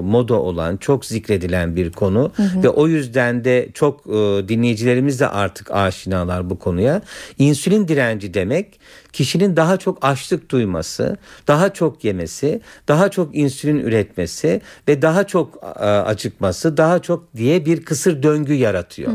moda 0.00 0.34
olan, 0.34 0.76
çok 0.76 1.04
zikredilen 1.04 1.76
bir 1.76 1.92
konu 1.92 2.32
ve 2.62 2.68
o 2.68 2.88
yüzden 2.88 3.44
de 3.44 3.68
çok 3.74 4.06
e, 4.06 4.48
dinleyicilerimiz 4.48 5.20
de 5.20 5.28
artık 5.28 5.70
aşinalar 5.70 6.50
bu 6.50 6.58
konuya. 6.58 7.02
İnsülin 7.38 7.88
direnci 7.88 8.34
demek 8.34 8.80
kişinin 9.12 9.56
daha 9.56 9.76
çok 9.76 9.98
açlık 10.02 10.50
duyması, 10.50 11.16
daha 11.48 11.72
çok 11.72 12.04
yemesi, 12.04 12.60
daha 12.88 13.10
çok 13.10 13.36
insülin 13.36 13.78
üretmesi 13.78 14.60
ve 14.88 15.02
daha 15.02 15.26
çok 15.26 15.62
e, 15.62 15.84
acıkması, 15.84 16.76
daha 16.76 16.98
çok 16.98 17.36
diye 17.36 17.66
bir 17.66 17.84
kısır 17.84 18.22
döngü 18.22 18.54
yaratıyor. 18.54 19.12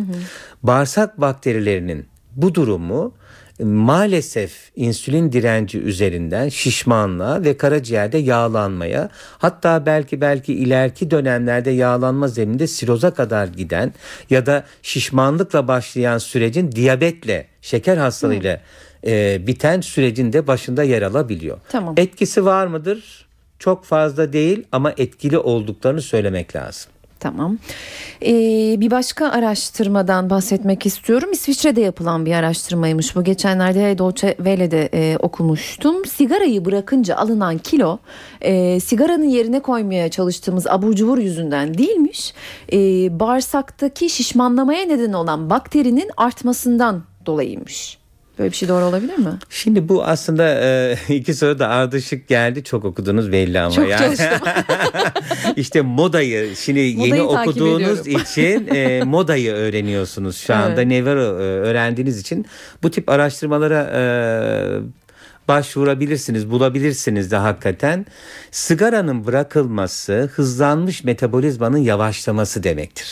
Bağırsak 0.63 1.22
bakterilerinin 1.22 2.06
bu 2.36 2.56
durumu 2.56 3.13
maalesef 3.63 4.72
insülin 4.75 5.32
direnci 5.32 5.80
üzerinden 5.80 6.50
şişmanlığa 6.50 7.44
ve 7.44 7.58
karaciğerde 7.58 8.18
yağlanmaya 8.18 9.10
hatta 9.38 9.86
belki 9.86 10.22
belki 10.22 10.53
ileriki 10.53 11.12
dönemlerde 11.12 11.72
yağlanma 11.72 12.27
zemininde 12.27 12.68
siroza 12.68 13.13
kadar 13.13 13.48
giden 13.48 13.94
ya 14.30 14.46
da 14.46 14.63
şişmanlıkla 14.82 15.68
başlayan 15.68 16.18
sürecin 16.18 16.72
diyabetle 16.72 17.48
şeker 17.62 17.98
hastalığıyla 17.98 18.62
e, 19.06 19.48
biten 19.48 19.82
sürecin 19.82 20.34
de 20.34 20.48
başında 20.48 20.84
yer 20.84 21.01
alabiliyor. 21.01 21.58
Tamam. 21.70 21.94
Etkisi 21.98 22.46
var 22.46 22.68
mıdır? 22.68 23.25
Çok 23.60 23.86
fazla 23.86 24.34
değil 24.34 24.63
ama 24.72 24.94
etkili 24.98 25.38
olduklarını 25.38 26.01
söylemek 26.01 26.56
lazım. 26.56 26.90
Tamam. 27.22 27.58
Ee, 28.25 28.75
bir 28.80 28.92
başka 28.92 29.30
araştırmadan 29.30 30.30
bahsetmek 30.30 30.86
istiyorum. 30.86 31.32
İsviçre'de 31.32 31.82
yapılan 31.82 32.25
bir 32.25 32.34
araştırmaymış 32.34 33.16
bu. 33.16 33.24
Geçenlerde 33.24 33.98
Deutsche 33.98 34.36
Welle'de 34.38 34.90
e, 34.94 35.18
okumuştum. 35.18 36.06
Sigarayı 36.06 36.66
bırakınca 36.66 37.16
alınan 37.16 37.58
kilo 37.58 37.98
e, 38.42 38.80
sigaranın 38.80 39.30
yerine 39.30 39.60
koymaya 39.60 40.10
çalıştığımız 40.10 40.68
abur 40.68 40.94
cubur 40.94 41.18
yüzünden 41.18 41.78
değilmiş. 41.78 42.34
E, 42.74 42.78
bağırsaktaki 43.20 44.10
şişmanlamaya 44.10 44.86
neden 44.86 45.13
olan 45.13 45.50
bakterinin 45.50 46.12
artmasından 46.18 47.04
dolayıymış. 47.25 48.00
Böyle 48.41 48.51
bir 48.51 48.57
şey 48.57 48.69
doğru 48.69 48.86
olabilir 48.86 49.17
mi? 49.17 49.29
Şimdi 49.50 49.89
bu 49.89 50.03
aslında 50.03 50.60
e, 50.63 50.98
iki 51.10 51.33
soru 51.33 51.60
da 51.60 51.67
ardışık 51.67 52.27
geldi. 52.27 52.63
Çok 52.63 52.86
okudunuz 52.86 53.31
belli 53.31 53.60
ama 53.60 53.71
Çok 53.71 53.89
yani. 53.89 54.00
çalıştım. 54.00 54.27
işte 55.55 55.81
modayı 55.81 56.55
şimdi 56.55 56.79
yeni 56.79 56.98
Modayı 56.98 57.27
takip 57.27 57.48
okuduğunuz 57.48 58.07
için 58.07 58.67
e, 58.67 59.03
modayı 59.03 59.51
öğreniyorsunuz 59.53 60.38
şu 60.38 60.55
anda. 60.55 60.81
Evet. 60.81 60.88
Never 60.88 61.15
e, 61.15 61.19
öğrendiğiniz 61.19 62.19
için 62.19 62.45
bu 62.83 62.91
tip 62.91 63.10
araştırmalara 63.10 63.91
e, 63.93 64.01
başvurabilirsiniz, 65.48 66.51
bulabilirsiniz 66.51 67.31
de 67.31 67.36
hakikaten. 67.36 68.05
Sigaranın 68.51 69.25
bırakılması 69.25 70.29
hızlanmış 70.36 71.03
metabolizmanın 71.03 71.77
yavaşlaması 71.77 72.63
demektir. 72.63 73.12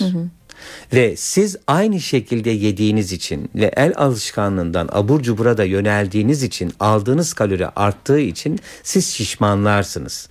Ve 0.93 1.15
siz 1.15 1.57
aynı 1.67 1.99
şekilde 1.99 2.49
yediğiniz 2.49 3.11
için 3.11 3.49
ve 3.55 3.71
el 3.75 3.93
alışkanlığından 3.95 4.89
abur 4.91 5.21
cubura 5.21 5.57
da 5.57 5.63
yöneldiğiniz 5.63 6.43
için 6.43 6.73
aldığınız 6.79 7.33
kalori 7.33 7.67
arttığı 7.67 8.19
için 8.19 8.59
siz 8.83 9.07
şişmanlarsınız. 9.07 10.29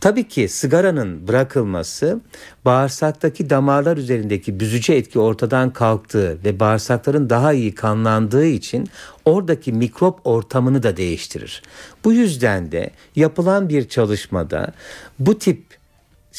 Tabii 0.00 0.28
ki 0.28 0.48
sigaranın 0.48 1.28
bırakılması 1.28 2.20
bağırsaktaki 2.64 3.50
damarlar 3.50 3.96
üzerindeki 3.96 4.60
büzücü 4.60 4.92
etki 4.92 5.18
ortadan 5.18 5.72
kalktığı 5.72 6.38
ve 6.44 6.60
bağırsakların 6.60 7.30
daha 7.30 7.52
iyi 7.52 7.74
kanlandığı 7.74 8.46
için 8.46 8.88
oradaki 9.24 9.72
mikrop 9.72 10.20
ortamını 10.24 10.82
da 10.82 10.96
değiştirir. 10.96 11.62
Bu 12.04 12.12
yüzden 12.12 12.72
de 12.72 12.90
yapılan 13.16 13.68
bir 13.68 13.88
çalışmada 13.88 14.72
bu 15.18 15.38
tip 15.38 15.62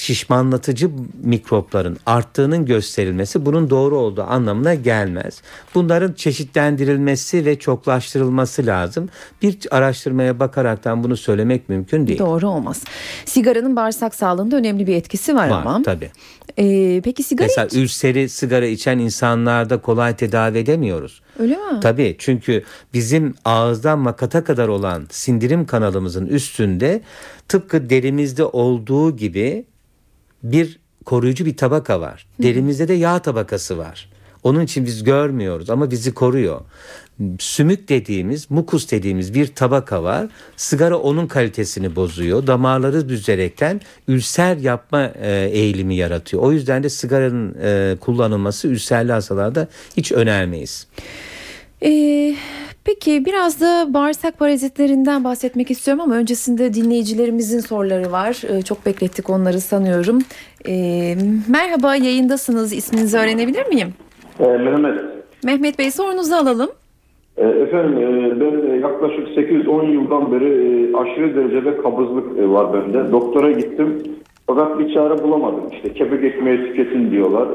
şişmanlatıcı 0.02 0.90
mikropların 1.24 1.98
arttığının 2.06 2.66
gösterilmesi 2.66 3.46
bunun 3.46 3.70
doğru 3.70 3.98
olduğu 3.98 4.24
anlamına 4.24 4.74
gelmez. 4.74 5.42
Bunların 5.76 6.14
çeşitlendirilmesi 6.14 7.46
ve 7.46 7.60
çoklaştırılması 7.60 8.66
lazım. 8.66 9.10
Bir 9.42 9.58
araştırmaya 9.72 10.40
bakaraktan 10.40 11.04
bunu 11.04 11.18
söylemek 11.18 11.70
mümkün 11.70 12.08
değil. 12.08 12.20
Doğru 12.20 12.50
olmaz. 12.50 12.84
Sigaranın 13.26 13.76
bağırsak 13.76 14.16
sağlığında 14.16 14.56
önemli 14.56 14.88
bir 14.88 14.96
etkisi 14.96 15.36
var, 15.36 15.50
Var 15.50 15.62
ama. 15.62 15.84
tabii. 15.84 16.12
Ee, 16.60 17.02
peki 17.04 17.24
sigara 17.24 17.48
Mesela 17.48 17.68
iç- 17.68 17.74
ülseri 17.74 18.30
sigara 18.30 18.66
içen 18.66 19.00
insanlarda 19.00 19.82
kolay 19.82 20.16
tedavi 20.16 20.58
edemiyoruz. 20.58 21.22
Öyle 21.40 21.56
mi? 21.56 21.80
Tabii 21.82 22.16
çünkü 22.20 22.64
bizim 22.94 23.34
ağızdan 23.46 24.00
makata 24.00 24.44
kadar 24.44 24.68
olan 24.68 25.08
sindirim 25.12 25.66
kanalımızın 25.66 26.26
üstünde 26.26 27.02
tıpkı 27.48 27.90
derimizde 27.90 28.44
olduğu 28.46 29.18
gibi 29.18 29.66
bir 30.44 30.80
koruyucu 31.06 31.46
bir 31.46 31.58
tabaka 31.58 32.02
var. 32.02 32.28
Derimizde 32.42 32.88
de 32.88 32.94
yağ 32.94 33.20
tabakası 33.20 33.78
var. 33.78 34.10
Onun 34.44 34.62
için 34.62 34.86
biz 34.86 35.04
görmüyoruz 35.04 35.70
ama 35.70 35.92
bizi 35.92 36.14
koruyor. 36.14 36.62
Sümük 37.40 37.90
dediğimiz, 37.90 38.52
mukus 38.52 38.92
dediğimiz 38.92 39.34
bir 39.34 39.48
tabaka 39.48 40.04
var. 40.04 40.28
Sigara 40.58 40.98
onun 40.98 41.28
kalitesini 41.28 41.96
bozuyor. 41.96 42.48
Damarları 42.48 43.10
büzerekten 43.10 43.82
ülser 44.08 44.58
yapma 44.58 45.12
e, 45.22 45.50
eğilimi 45.52 45.96
yaratıyor. 45.96 46.44
O 46.44 46.52
yüzden 46.52 46.84
de 46.84 46.90
sigaranın 46.90 47.56
e, 47.64 47.96
kullanılması 48.00 48.68
ülserli 48.68 49.12
hastalarda 49.12 49.68
hiç 49.98 50.12
önermeyiz. 50.12 50.88
Ee, 51.84 52.34
Peki 52.86 53.26
biraz 53.26 53.62
da 53.62 53.94
bağırsak 53.94 54.40
parazitlerinden 54.40 55.24
bahsetmek 55.24 55.72
istiyorum 55.72 56.04
ama 56.04 56.16
öncesinde 56.16 56.74
dinleyicilerimizin 56.74 57.60
soruları 57.60 58.12
var. 58.12 58.42
Ee, 58.50 58.62
çok 58.62 58.86
beklettik 58.86 59.30
onları 59.30 59.60
sanıyorum. 59.60 60.20
Ee, 60.68 61.16
merhaba 61.50 61.96
yayındasınız. 61.96 62.74
İsminizi 62.74 63.18
öğrenebilir 63.18 63.68
miyim? 63.68 63.94
E, 64.40 64.44
Mehmet. 64.46 65.02
Mehmet 65.44 65.80
Bey 65.80 65.92
sorunuzu 65.92 66.36
alalım. 66.36 66.70
E, 67.38 67.46
efendim 67.48 67.98
e, 67.98 68.40
ben 68.40 68.72
e, 68.72 68.78
yaklaşık 68.78 69.28
8-10 69.28 69.92
yıldan 69.92 70.32
beri 70.32 70.50
e, 70.50 70.98
aşırı 70.98 71.36
derecede 71.36 71.78
kabızlık 71.78 72.38
var 72.38 72.74
bende. 72.74 73.12
Doktora 73.12 73.52
gittim 73.52 74.04
fakat 74.48 74.80
bir 74.80 74.94
çare 74.94 75.24
bulamadım. 75.24 75.64
İşte 75.72 75.94
kepek 75.94 76.24
ekmeği 76.24 76.58
tüketin 76.58 77.12
diyorlar. 77.12 77.48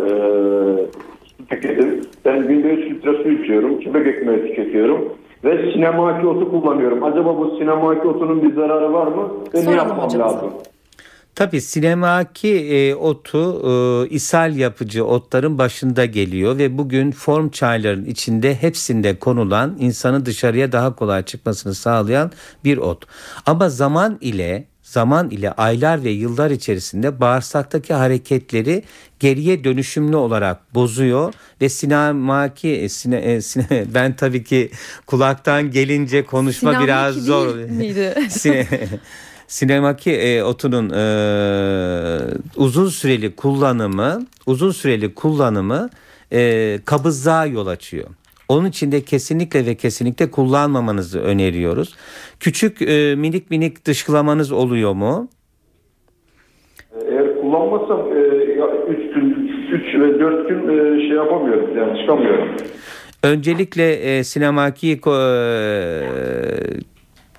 Tüketin. 1.50 2.08
Ben 2.24 2.48
günde 2.48 2.68
3 2.68 2.90
litre 2.94 3.12
su 3.22 3.30
içiyorum. 3.30 3.80
Kepek 3.80 4.06
ekmeği 4.06 4.42
tüketiyorum. 4.46 5.12
Ve 5.44 5.72
sinemaki 5.72 6.26
otu 6.26 6.50
kullanıyorum. 6.50 7.04
Acaba 7.04 7.38
bu 7.38 7.56
sinemaki 7.58 8.08
otunun 8.08 8.42
bir 8.42 8.54
zararı 8.54 8.92
var 8.92 9.06
mı? 9.06 9.28
Ve 9.54 9.58
ne 9.58 9.62
Soralım 9.62 9.78
yapmam 9.78 10.04
hocamıza. 10.06 10.36
lazım? 10.36 10.50
Tabii 11.34 11.60
sinemaki 11.60 12.48
e, 12.48 12.94
otu 12.94 13.62
e, 13.70 14.08
ishal 14.08 14.56
yapıcı 14.56 15.04
otların 15.04 15.58
başında 15.58 16.04
geliyor 16.04 16.58
ve 16.58 16.78
bugün 16.78 17.10
form 17.10 17.48
çayların 17.48 18.04
içinde 18.04 18.54
hepsinde 18.54 19.18
konulan 19.18 19.76
insanın 19.78 20.26
dışarıya 20.26 20.72
daha 20.72 20.96
kolay 20.96 21.22
çıkmasını 21.22 21.74
sağlayan 21.74 22.30
bir 22.64 22.78
ot. 22.78 23.04
Ama 23.46 23.68
zaman 23.68 24.18
ile 24.20 24.64
zaman 24.96 25.30
ile 25.30 25.52
aylar 25.52 26.04
ve 26.04 26.10
yıllar 26.10 26.50
içerisinde 26.50 27.20
bağırsaktaki 27.20 27.94
hareketleri 27.94 28.82
geriye 29.20 29.64
dönüşümlü 29.64 30.16
olarak 30.16 30.74
bozuyor 30.74 31.34
ve 31.60 31.68
sinemaki 31.68 32.68
e, 32.68 32.88
sine, 32.88 33.16
e, 33.16 33.40
sine- 33.40 33.84
ben 33.94 34.16
tabii 34.16 34.44
ki 34.44 34.70
kulaktan 35.06 35.70
gelince 35.70 36.24
konuşma 36.24 36.70
Sinemaki 36.70 36.86
biraz 36.86 37.14
zor. 37.14 37.54
miydi? 37.56 38.14
Sine, 38.28 38.66
sinemaki 39.48 40.10
e, 40.12 40.42
otunun 40.42 40.90
e, 40.90 41.04
uzun 42.56 42.88
süreli 42.88 43.36
kullanımı 43.36 44.26
uzun 44.46 44.70
süreli 44.70 45.14
kullanımı 45.14 45.90
e, 46.32 46.78
kabızlığa 46.84 47.46
yol 47.46 47.66
açıyor. 47.66 48.08
Onun 48.48 48.68
için 48.68 48.92
de 48.92 49.00
kesinlikle 49.00 49.66
ve 49.66 49.74
kesinlikle 49.74 50.30
kullanmamanızı 50.30 51.20
öneriyoruz. 51.20 51.94
Küçük 52.40 52.82
e, 52.82 53.14
minik 53.16 53.50
minik 53.50 53.84
dışkılamanız 53.86 54.52
oluyor 54.52 54.92
mu? 54.92 55.28
Eğer 57.08 57.40
kullanmazsam 57.40 58.00
3 58.10 59.14
gün, 59.14 59.48
3 59.72 60.00
ve 60.00 60.20
4 60.20 60.48
gün 60.48 60.68
e, 60.68 61.08
şey 61.08 61.16
yapamıyorum. 61.16 61.78
Yani 61.78 62.00
çıkamıyorum. 62.00 62.48
Öncelikle 63.22 63.92
e, 63.92 64.24
sinemakiyi 64.24 64.96
ko- 64.96 65.20
e, 66.36 66.80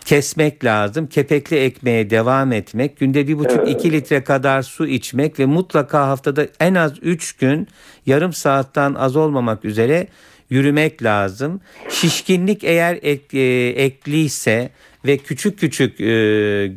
kesmek 0.05 0.65
lazım. 0.65 1.07
Kepekli 1.07 1.57
ekmeğe 1.57 2.09
devam 2.09 2.51
etmek. 2.51 2.97
Günde 2.99 3.27
bir 3.27 3.39
buçuk 3.39 3.69
iki 3.69 3.91
litre 3.91 4.23
kadar 4.23 4.61
su 4.61 4.87
içmek 4.87 5.39
ve 5.39 5.45
mutlaka 5.45 6.07
haftada 6.07 6.47
en 6.59 6.75
az 6.75 6.93
üç 7.01 7.33
gün 7.37 7.67
yarım 8.05 8.33
saatten 8.33 8.93
az 8.93 9.15
olmamak 9.15 9.65
üzere 9.65 10.07
yürümek 10.49 11.03
lazım. 11.03 11.61
Şişkinlik 11.89 12.63
eğer 12.63 12.99
ek, 13.01 13.39
e, 13.39 13.69
ekliyse 13.69 14.69
ve 15.05 15.17
küçük 15.17 15.59
küçük 15.59 16.01
e, 16.01 16.71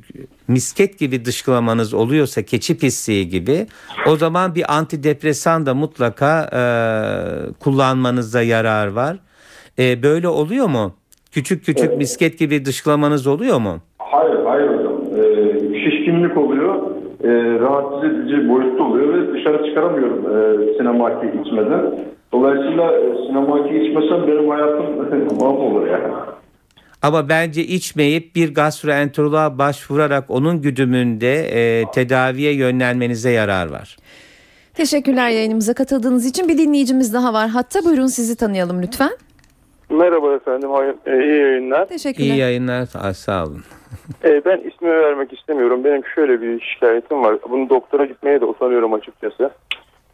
misket 0.48 0.98
gibi 0.98 1.24
dışkılamanız 1.24 1.94
oluyorsa 1.94 2.42
keçi 2.42 2.78
pisliği 2.78 3.28
gibi 3.28 3.66
o 4.06 4.16
zaman 4.16 4.54
bir 4.54 4.76
antidepresan 4.76 5.66
da 5.66 5.74
mutlaka 5.74 6.50
e, 6.52 6.62
kullanmanızda 7.60 8.42
yarar 8.42 8.86
var. 8.86 9.16
E, 9.78 10.02
böyle 10.02 10.28
oluyor 10.28 10.66
mu? 10.66 10.94
Küçük 11.32 11.64
küçük 11.64 11.96
misket 11.96 12.38
gibi 12.38 12.64
dışkılamanız 12.64 13.26
oluyor 13.26 13.58
mu? 13.58 13.78
Hayır, 13.98 14.44
hayır 14.44 14.68
hocam. 14.68 15.00
Ee, 15.16 15.80
şişkinlik 15.84 16.36
oluyor. 16.36 16.74
Ee, 17.24 17.28
rahatsız 17.60 18.04
edici 18.04 18.48
boyutta 18.48 18.82
oluyor 18.82 19.14
ve 19.14 19.32
dışarı 19.34 19.64
çıkaramıyorum 19.66 20.18
e, 20.36 20.72
sinemaki 20.78 21.26
içmeden. 21.26 21.98
Dolayısıyla 22.32 22.92
e, 22.92 23.26
sinemaki 23.26 23.78
içmesem 23.78 24.26
benim 24.28 24.48
hayatım 24.48 24.96
mahvolur 25.40 25.86
yani. 25.86 26.14
Ama 27.02 27.28
bence 27.28 27.62
içmeyip 27.62 28.36
bir 28.36 28.54
gastroenteroloğa 28.54 29.58
başvurarak 29.58 30.24
onun 30.28 30.62
güdümünde 30.62 31.34
e, 31.34 31.84
tedaviye 31.94 32.54
yönlenmenize 32.54 33.30
yarar 33.30 33.70
var. 33.70 33.96
Teşekkürler 34.74 35.28
yayınımıza 35.30 35.74
katıldığınız 35.74 36.26
için. 36.26 36.48
Bir 36.48 36.58
dinleyicimiz 36.58 37.14
daha 37.14 37.32
var. 37.32 37.48
Hatta 37.48 37.84
buyurun 37.84 38.06
sizi 38.06 38.36
tanıyalım 38.36 38.82
lütfen. 38.82 39.10
Merhaba 39.90 40.34
efendim, 40.34 40.70
hay- 40.70 40.94
e, 41.06 41.22
iyi 41.24 41.40
yayınlar. 41.40 41.86
Teşekkürler. 41.88 42.26
İyi 42.26 42.36
yayınlar. 42.38 42.88
Ay, 43.02 43.14
sağ 43.14 43.44
olun. 43.44 43.60
E, 44.24 44.44
ben 44.44 44.58
ismimi 44.58 44.94
vermek 44.94 45.32
istemiyorum. 45.32 45.84
Benim 45.84 46.02
şöyle 46.14 46.40
bir 46.42 46.60
şikayetim 46.60 47.22
var. 47.24 47.36
Bunu 47.50 47.68
doktora 47.70 48.04
gitmeye 48.04 48.40
de 48.40 48.44
utanıyorum 48.44 48.92
açıkçası. 48.94 49.50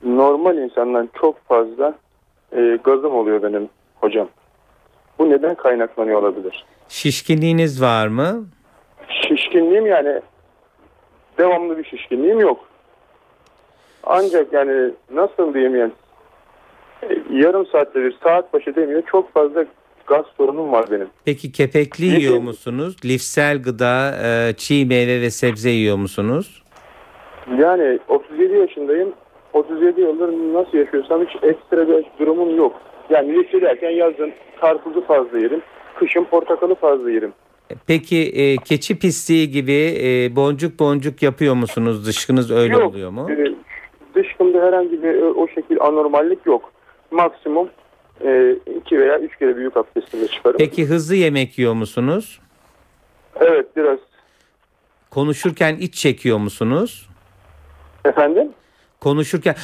Normal 0.04 0.56
insandan 0.58 1.08
çok 1.20 1.44
fazla 1.48 1.94
e, 2.56 2.78
gazım 2.84 3.14
oluyor 3.14 3.42
benim 3.42 3.68
hocam. 3.94 4.28
Bu 5.18 5.30
neden 5.30 5.54
kaynaklanıyor 5.54 6.22
olabilir? 6.22 6.64
Şişkinliğiniz 6.88 7.82
var 7.82 8.06
mı? 8.06 8.46
Şişkinliğim 9.08 9.86
yani 9.86 10.20
devamlı 11.38 11.78
bir 11.78 11.84
şişkinliğim 11.84 12.40
yok. 12.40 12.68
Ancak 14.04 14.52
yani 14.52 14.90
nasıl 15.12 15.54
diyeyim 15.54 15.76
yani 15.76 15.92
e, 17.02 17.08
yarım 17.30 17.66
saatte 17.66 18.04
bir 18.04 18.16
saat 18.24 18.52
başı 18.52 18.76
demiyor 18.76 19.02
çok 19.10 19.32
fazla 19.34 19.64
gaz 20.06 20.24
sorunum 20.36 20.72
var 20.72 20.84
benim. 20.90 21.08
Peki 21.24 21.52
kepekli 21.52 22.10
Peki. 22.10 22.22
yiyor 22.22 22.38
musunuz? 22.40 22.96
Lifsel 23.04 23.62
gıda, 23.62 24.14
e, 24.24 24.52
çiğ 24.56 24.86
meyve 24.86 25.20
ve 25.20 25.30
sebze 25.30 25.70
yiyor 25.70 25.96
musunuz? 25.96 26.62
Yani 27.58 27.98
37 28.08 28.54
yaşındayım. 28.54 29.12
37 29.56 30.00
yıldır 30.00 30.28
nasıl 30.28 30.78
yaşıyorsam 30.78 31.26
hiç 31.26 31.36
ekstra 31.42 31.88
bir 31.88 32.04
durumum 32.18 32.56
yok. 32.56 32.80
Yani 33.10 33.34
lise 33.34 33.60
derken 33.60 33.90
yazın 33.90 34.32
karpuzu 34.60 35.06
fazla 35.06 35.38
yerim. 35.38 35.62
Kışın 35.98 36.24
portakalı 36.24 36.74
fazla 36.74 37.10
yerim. 37.10 37.32
Peki 37.86 38.32
e, 38.34 38.56
keçi 38.56 38.98
pisliği 38.98 39.50
gibi 39.50 39.98
e, 40.02 40.36
boncuk 40.36 40.80
boncuk 40.80 41.22
yapıyor 41.22 41.54
musunuz? 41.54 42.06
Dışkınız 42.06 42.50
öyle 42.50 42.72
yok. 42.72 42.90
oluyor 42.90 43.10
mu? 43.10 43.30
e, 43.30 43.54
dışkımda 44.14 44.62
herhangi 44.62 45.02
bir 45.02 45.22
o, 45.22 45.26
o 45.26 45.48
şekil 45.48 45.76
anormallik 45.80 46.46
yok. 46.46 46.72
Maksimum 47.10 47.68
e, 48.24 48.56
iki 48.78 48.98
veya 48.98 49.18
üç 49.18 49.38
kere 49.38 49.56
büyük 49.56 49.76
abdestimde 49.76 50.28
çıkarım. 50.28 50.56
Peki 50.58 50.86
hızlı 50.86 51.14
yemek 51.14 51.58
yiyor 51.58 51.72
musunuz? 51.72 52.40
Evet 53.40 53.66
biraz. 53.76 53.98
Konuşurken 55.10 55.76
iç 55.76 55.94
çekiyor 55.94 56.38
musunuz? 56.38 57.08
Efendim? 58.04 58.48
Konuşurken 59.06 59.54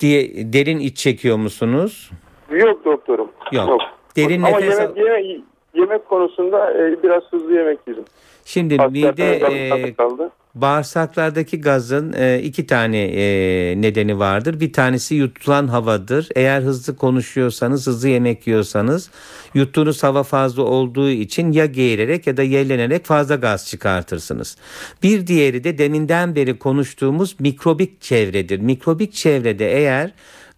diye 0.00 0.52
derin 0.52 0.78
iç 0.78 0.96
çekiyor 0.96 1.36
musunuz? 1.36 2.10
Yok 2.50 2.84
doktorum. 2.84 3.30
Yok. 3.52 3.80
Derin 4.16 4.42
Ama 4.42 4.58
nefes 4.58 4.78
yemek, 4.78 4.96
yemek, 4.96 5.40
yemek 5.74 6.08
konusunda 6.08 6.72
e, 6.72 7.02
biraz 7.02 7.22
hızlı 7.30 7.54
yemek 7.54 7.78
yedim. 7.86 8.04
Şimdi 8.44 8.82
Akciğer 8.82 9.12
mide 9.12 9.30
e, 9.34 9.94
kaldı. 9.94 10.30
Bağırsaklardaki 10.60 11.60
gazın 11.60 12.12
e, 12.12 12.42
iki 12.42 12.66
tane 12.66 12.98
e, 12.98 13.82
nedeni 13.82 14.18
vardır. 14.18 14.60
Bir 14.60 14.72
tanesi 14.72 15.14
yutulan 15.14 15.68
havadır. 15.68 16.28
Eğer 16.36 16.62
hızlı 16.62 16.96
konuşuyorsanız, 16.96 17.86
hızlı 17.86 18.08
yemek 18.08 18.46
yiyorsanız 18.46 19.10
yuttuğunuz 19.54 20.02
hava 20.02 20.22
fazla 20.22 20.62
olduğu 20.62 21.10
için 21.10 21.52
ya 21.52 21.66
geğirerek 21.66 22.26
ya 22.26 22.36
da 22.36 22.42
yellenerek 22.42 23.06
fazla 23.06 23.34
gaz 23.34 23.66
çıkartırsınız. 23.66 24.56
Bir 25.02 25.26
diğeri 25.26 25.64
de 25.64 25.78
deminden 25.78 26.36
beri 26.36 26.58
konuştuğumuz 26.58 27.40
mikrobik 27.40 28.00
çevredir. 28.00 28.58
Mikrobik 28.58 29.12
çevrede 29.12 29.72
eğer 29.72 30.12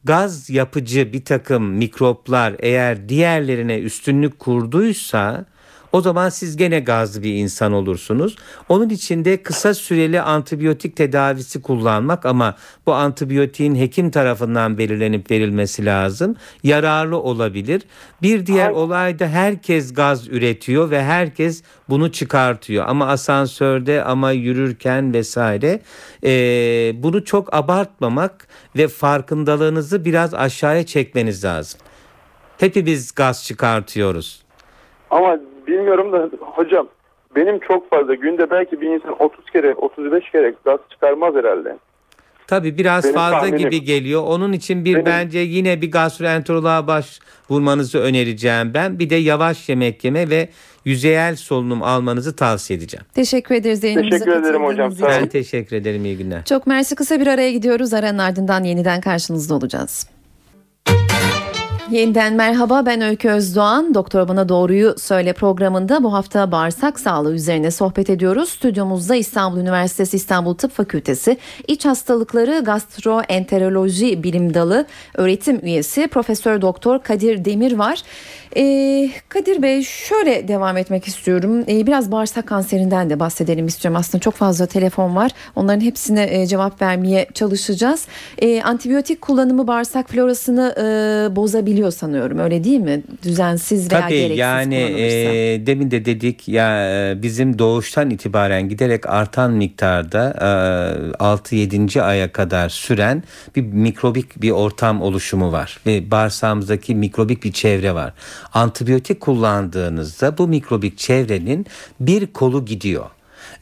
gaz 0.05 0.51
yapıcı 0.51 1.13
bir 1.13 1.25
takım 1.25 1.65
mikroplar 1.65 2.55
eğer 2.59 3.09
diğerlerine 3.09 3.79
üstünlük 3.79 4.39
kurduysa 4.39 5.47
o 5.93 6.01
zaman 6.01 6.29
siz 6.29 6.57
gene 6.57 6.81
gazlı 6.81 7.23
bir 7.23 7.35
insan 7.35 7.73
olursunuz. 7.73 8.37
Onun 8.69 8.89
için 8.89 9.25
de 9.25 9.43
kısa 9.43 9.75
süreli 9.75 10.21
antibiyotik 10.21 10.97
tedavisi 10.97 11.63
kullanmak 11.63 12.27
ama 12.27 12.57
bu 12.87 12.95
antibiyotiğin 12.95 13.75
hekim 13.75 14.11
tarafından 14.11 14.79
belirlenip 14.79 15.31
verilmesi 15.31 15.85
lazım. 15.87 16.37
Yararlı 16.63 17.19
olabilir. 17.19 17.83
Bir 18.23 18.47
diğer 18.47 18.69
Ay- 18.69 18.75
olay 18.75 19.19
da 19.19 19.27
herkes 19.29 19.95
gaz 19.95 20.29
üretiyor 20.29 20.91
ve 20.91 21.03
herkes 21.03 21.63
bunu 21.89 22.13
çıkartıyor. 22.13 22.85
Ama 22.89 23.07
asansörde 23.07 24.05
ama 24.05 24.33
yürürken 24.33 25.15
vesaire 25.15 25.81
Ee, 26.25 26.93
bunu 27.03 27.25
çok 27.25 27.55
abartmamak 27.55 28.49
ve 28.77 28.89
farkındalığınızı 28.89 30.05
biraz 30.05 30.35
aşağıya 30.35 30.87
çekmeniz 30.87 31.45
lazım. 31.45 31.81
Hepimiz 32.59 33.13
gaz 33.15 33.45
çıkartıyoruz. 33.45 34.43
Ama 35.11 35.37
bilmiyorum 35.71 36.13
da 36.13 36.29
hocam 36.41 36.89
benim 37.37 37.59
çok 37.59 37.91
fazla 37.91 38.15
günde 38.15 38.51
belki 38.51 38.81
bir 38.81 38.87
insan 38.89 39.23
30 39.23 39.45
kere 39.51 39.75
35 39.75 40.31
kere 40.33 40.55
gaz 40.65 40.79
çıkarmaz 40.91 41.35
herhalde. 41.35 41.77
Tabii 42.47 42.79
biraz 42.79 43.05
Benim 43.05 43.15
fazla 43.15 43.39
tahminim. 43.41 43.59
gibi 43.59 43.85
geliyor. 43.85 44.23
Onun 44.27 44.53
için 44.53 44.85
bir 44.85 44.95
Benim- 44.95 45.07
bence 45.07 45.39
yine 45.39 45.81
bir 45.83 45.91
gastroenteroloğa 45.91 46.87
başvurmanızı 46.87 47.99
önereceğim 47.99 48.75
ben. 48.75 48.99
Bir 48.99 49.11
de 49.11 49.15
yavaş 49.17 49.69
yemek 49.69 50.05
yeme 50.05 50.31
ve 50.31 50.49
yüzeyel 50.85 51.37
solunum 51.37 51.83
almanızı 51.83 52.37
tavsiye 52.37 52.77
edeceğim. 52.79 53.07
Teşekkür 53.15 53.55
ederiz 53.55 53.81
Teşekkür 53.81 54.33
ederim 54.33 54.65
hocam, 54.65 54.93
sağ 54.93 55.07
olun. 55.07 55.15
Ben 55.21 55.29
teşekkür 55.29 55.77
ederim. 55.77 56.05
iyi 56.05 56.17
günler. 56.19 56.45
Çok 56.45 56.67
mersi 56.67 56.95
kısa 56.95 57.21
bir 57.21 57.27
araya 57.27 57.53
gidiyoruz. 57.53 57.95
Aranın 57.95 58.19
ardından 58.19 58.65
yeniden 58.65 59.01
karşınızda 59.01 59.55
olacağız. 59.55 60.07
Yeniden 61.91 62.35
merhaba 62.35 62.87
ben 62.87 63.01
Öykü 63.01 63.29
Özdoğan. 63.29 63.95
Doktor 63.95 64.29
Bana 64.29 64.49
Doğruyu 64.49 64.95
Söyle 64.99 65.33
programında 65.33 66.03
bu 66.03 66.13
hafta 66.13 66.53
bağırsak 66.53 67.01
sağlığı 67.01 67.35
üzerine 67.35 67.71
sohbet 67.71 68.11
ediyoruz. 68.11 68.49
Stüdyomuzda 68.49 69.15
İstanbul 69.15 69.59
Üniversitesi 69.59 70.17
İstanbul 70.17 70.55
Tıp 70.55 70.73
Fakültesi 70.73 71.39
İç 71.69 71.85
Hastalıkları 71.85 72.65
Gastroenteroloji 72.65 74.23
Bilim 74.23 74.55
Dalı 74.55 74.87
öğretim 75.15 75.61
üyesi 75.63 76.09
Profesör 76.09 76.61
Doktor 76.61 77.03
Kadir 77.03 77.45
Demir 77.45 77.73
var. 77.73 78.03
Ee, 78.57 79.11
Kadir 79.29 79.63
Bey 79.63 79.83
şöyle 79.83 80.49
devam 80.49 80.77
etmek 80.77 81.09
istiyorum. 81.09 81.65
Ee, 81.69 81.87
biraz 81.87 82.13
bağırsak 82.13 82.47
kanserinden 82.47 83.11
de 83.11 83.21
bahsedelim 83.21 83.67
istiyorum. 83.67 83.97
Aslında 84.01 84.21
çok 84.23 84.35
fazla 84.35 84.67
telefon 84.67 85.17
var. 85.17 85.31
Onların 85.57 85.81
hepsine 85.81 86.29
e, 86.31 86.47
cevap 86.47 86.83
vermeye 86.83 87.27
çalışacağız. 87.35 88.07
Ee, 88.39 88.63
antibiyotik 88.63 89.21
kullanımı 89.21 89.67
bağırsak 89.67 90.11
florasını 90.11 90.75
e, 90.79 91.37
bozabiliyor 91.37 91.91
sanıyorum. 91.91 92.39
Öyle 92.39 92.65
değil 92.65 92.81
mi? 92.81 93.03
Düzensiz 93.23 93.93
veya 93.93 94.01
Tabii 94.01 94.15
gereksiz 94.15 94.39
yani 94.39 94.77
kullanılırsa. 94.77 95.35
e, 95.35 95.67
demin 95.67 95.91
de 95.91 96.05
dedik 96.05 96.49
ya 96.49 96.91
e, 97.11 97.23
bizim 97.23 97.59
doğuştan 97.59 98.11
itibaren 98.11 98.69
giderek 98.69 99.07
artan 99.07 99.53
miktarda 99.53 100.35
e, 100.41 101.25
6-7. 101.25 102.03
aya 102.03 102.33
kadar 102.33 102.69
süren 102.69 103.23
bir 103.57 103.63
mikrobik 103.63 104.43
bir 104.43 104.51
ortam 104.51 105.03
oluşumu 105.03 105.53
var 105.53 105.81
ve 105.87 106.11
bağırsağımızdaki 106.11 106.95
mikrobik 106.95 107.45
bir 107.45 107.53
çevre 107.53 107.95
var. 107.95 108.13
Antibiyotik 108.55 109.21
kullandığınızda 109.21 110.39
bu 110.39 110.49
mikrobik 110.49 110.99
çevrenin 110.99 111.67
bir 112.01 112.27
kolu 112.27 112.65
gidiyor 112.65 113.07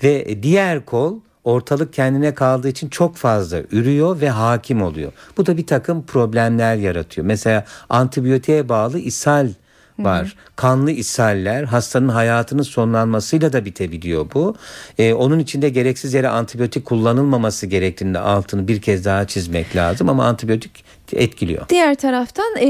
ve 0.02 0.42
diğer 0.42 0.84
kol 0.84 1.18
ortalık 1.44 1.92
kendine 1.92 2.34
kaldığı 2.34 2.68
için 2.68 2.88
çok 2.88 3.16
fazla 3.16 3.60
ürüyor 3.72 4.20
ve 4.20 4.30
hakim 4.30 4.82
oluyor. 4.82 5.12
Bu 5.36 5.46
da 5.46 5.56
bir 5.56 5.66
takım 5.66 6.06
problemler 6.06 6.76
yaratıyor. 6.76 7.26
Mesela 7.26 7.64
antibiyotiğe 7.88 8.68
bağlı 8.68 8.98
ishal 8.98 9.48
var. 9.98 10.36
Kanlı 10.56 10.90
ishaller 10.90 11.64
hastanın 11.64 12.08
hayatının 12.08 12.62
sonlanmasıyla 12.62 13.52
da 13.52 13.64
bitebiliyor 13.64 14.26
bu. 14.34 14.56
Ee, 14.98 15.14
onun 15.14 15.38
için 15.38 15.62
de 15.62 15.68
gereksiz 15.68 16.14
yere 16.14 16.28
antibiyotik 16.28 16.84
kullanılmaması 16.84 17.66
gerektiğinde 17.66 18.18
altını 18.18 18.68
bir 18.68 18.82
kez 18.82 19.04
daha 19.04 19.26
çizmek 19.26 19.76
lazım 19.76 20.08
ama 20.08 20.24
antibiyotik 20.24 20.84
etkiliyor. 21.12 21.68
Diğer 21.68 21.94
taraftan 21.94 22.56
e, 22.56 22.68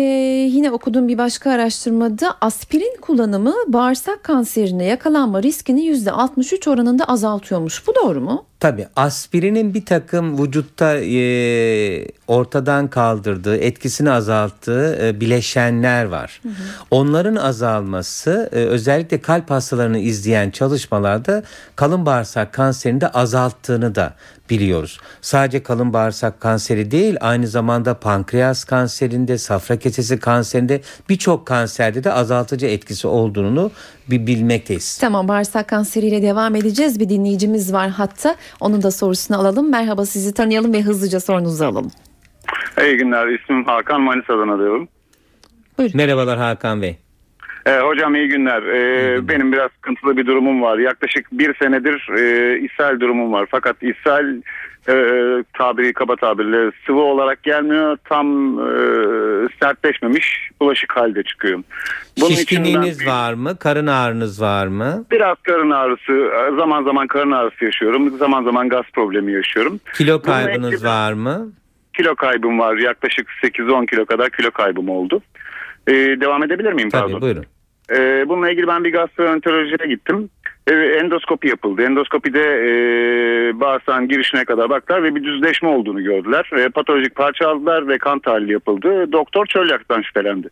yine 0.50 0.70
okuduğum 0.70 1.08
bir 1.08 1.18
başka 1.18 1.50
araştırmada 1.50 2.34
aspirin 2.40 2.96
kullanımı 3.00 3.54
bağırsak 3.68 4.24
kanserine 4.24 4.84
yakalanma 4.84 5.42
riskini 5.42 5.90
%63 5.90 6.70
oranında 6.70 7.04
azaltıyormuş. 7.04 7.86
Bu 7.86 7.94
doğru 7.94 8.20
mu? 8.20 8.44
Tabii 8.60 8.86
aspirinin 8.96 9.74
bir 9.74 9.84
takım 9.84 10.42
vücutta 10.42 10.96
e, 10.96 12.08
ortadan 12.26 12.88
kaldırdığı, 12.88 13.56
etkisini 13.56 14.10
azalttığı 14.10 14.98
e, 15.02 15.20
bileşenler 15.20 16.04
var. 16.04 16.40
Onların 16.90 17.36
azalması 17.36 18.50
e, 18.52 18.56
özellikle 18.56 19.20
kalp 19.20 19.50
hastalarını 19.50 19.98
izleyen 19.98 20.50
çalışmalarda 20.50 21.42
kalın 21.76 22.06
bağırsak 22.06 22.52
kanserini 22.52 23.00
de 23.00 23.08
azalttığını 23.08 23.94
da 23.94 24.14
biliyoruz. 24.50 25.00
Sadece 25.20 25.62
kalın 25.62 25.92
bağırsak 25.92 26.40
kanseri 26.40 26.90
değil 26.90 27.16
aynı 27.20 27.46
zamanda 27.46 27.94
pankreas 27.94 28.64
kanserinde, 28.64 29.38
safra 29.38 29.76
kesesi 29.76 30.20
kanserinde 30.20 30.80
birçok 31.08 31.46
kanserde 31.46 32.04
de 32.04 32.12
azaltıcı 32.12 32.66
etkisi 32.66 33.08
olduğunu 33.08 33.70
bir 34.10 34.26
bilmekteyiz. 34.26 34.98
Tamam 34.98 35.28
bağırsak 35.28 35.68
kanseriyle 35.68 36.22
devam 36.22 36.54
edeceğiz. 36.54 37.00
Bir 37.00 37.08
dinleyicimiz 37.08 37.72
var 37.72 37.88
hatta. 37.88 38.36
Onun 38.60 38.82
da 38.82 38.90
sorusunu 38.90 39.38
alalım. 39.38 39.70
Merhaba 39.70 40.06
sizi 40.06 40.34
tanıyalım 40.34 40.72
ve 40.72 40.82
hızlıca 40.82 41.20
sorunuzu 41.20 41.64
alalım. 41.64 41.90
İyi 42.80 42.96
günler. 42.96 43.28
İsmim 43.28 43.64
Hakan 43.64 44.00
Manisa'dan 44.00 44.48
arıyorum. 44.48 44.88
Merhabalar 45.94 46.38
Hakan 46.38 46.82
Bey. 46.82 46.98
Ee, 47.68 47.80
hocam 47.80 48.14
iyi 48.14 48.28
günler. 48.28 48.62
Ee, 48.62 49.28
Benim 49.28 49.52
biraz 49.52 49.70
sıkıntılı 49.72 50.16
bir 50.16 50.26
durumum 50.26 50.62
var. 50.62 50.78
Yaklaşık 50.78 51.26
bir 51.32 51.54
senedir 51.54 52.08
e, 52.18 52.58
ishal 52.60 53.00
durumum 53.00 53.32
var. 53.32 53.46
Fakat 53.50 53.76
ishal 53.82 54.24
e, 54.88 54.94
tabiri 55.58 55.92
kaba 55.92 56.16
tabirle 56.16 56.70
sıvı 56.86 57.00
olarak 57.00 57.42
gelmiyor. 57.42 57.96
Tam 58.04 58.26
e, 58.58 58.72
sertleşmemiş 59.62 60.50
bulaşık 60.60 60.96
halde 60.96 61.22
çıkıyor. 61.22 61.62
Bunun 62.20 62.28
Şişkinliğiniz 62.30 63.06
var 63.06 63.32
mı? 63.34 63.58
Karın 63.58 63.86
ağrınız 63.86 64.42
var 64.42 64.66
mı? 64.66 65.04
Biraz 65.10 65.36
karın 65.42 65.70
ağrısı, 65.70 66.30
zaman 66.56 66.84
zaman 66.84 67.06
karın 67.06 67.30
ağrısı 67.32 67.64
yaşıyorum. 67.64 68.10
Zaman 68.18 68.44
zaman 68.44 68.68
gaz 68.68 68.84
problemi 68.92 69.32
yaşıyorum. 69.32 69.80
Kilo 69.94 70.22
kaybınız 70.22 70.72
ilgili- 70.72 70.88
var 70.88 71.12
mı? 71.12 71.48
Kilo 71.96 72.14
kaybım 72.14 72.58
var. 72.58 72.76
Yaklaşık 72.76 73.28
8-10 73.42 73.86
kilo 73.86 74.06
kadar 74.06 74.30
kilo 74.30 74.50
kaybım 74.50 74.88
oldu. 74.88 75.22
Ee, 75.88 75.92
devam 75.92 76.42
edebilir 76.42 76.72
miyim? 76.72 76.90
Tabii 76.90 77.02
Pardon. 77.02 77.20
buyurun. 77.20 77.44
Ee, 77.90 78.24
bununla 78.28 78.50
ilgili 78.50 78.66
ben 78.66 78.84
bir 78.84 78.92
gastroenterolojiye 78.92 79.88
gittim. 79.88 80.30
Ee, 80.68 80.74
endoskopi 80.74 81.48
yapıldı. 81.48 81.82
Endoskopide 81.82 82.40
e, 82.40 82.70
bağırsağın 83.60 84.08
girişine 84.08 84.44
kadar 84.44 84.70
baktılar 84.70 85.02
ve 85.02 85.14
bir 85.14 85.24
düzleşme 85.24 85.68
olduğunu 85.68 86.02
gördüler. 86.02 86.50
E, 86.58 86.68
patolojik 86.68 87.14
parça 87.14 87.48
aldılar 87.48 87.88
ve 87.88 87.98
kan 87.98 88.18
tahlili 88.18 88.52
yapıldı. 88.52 89.12
Doktor 89.12 89.46
çölyaktan 89.46 90.02
şüphelendi. 90.02 90.48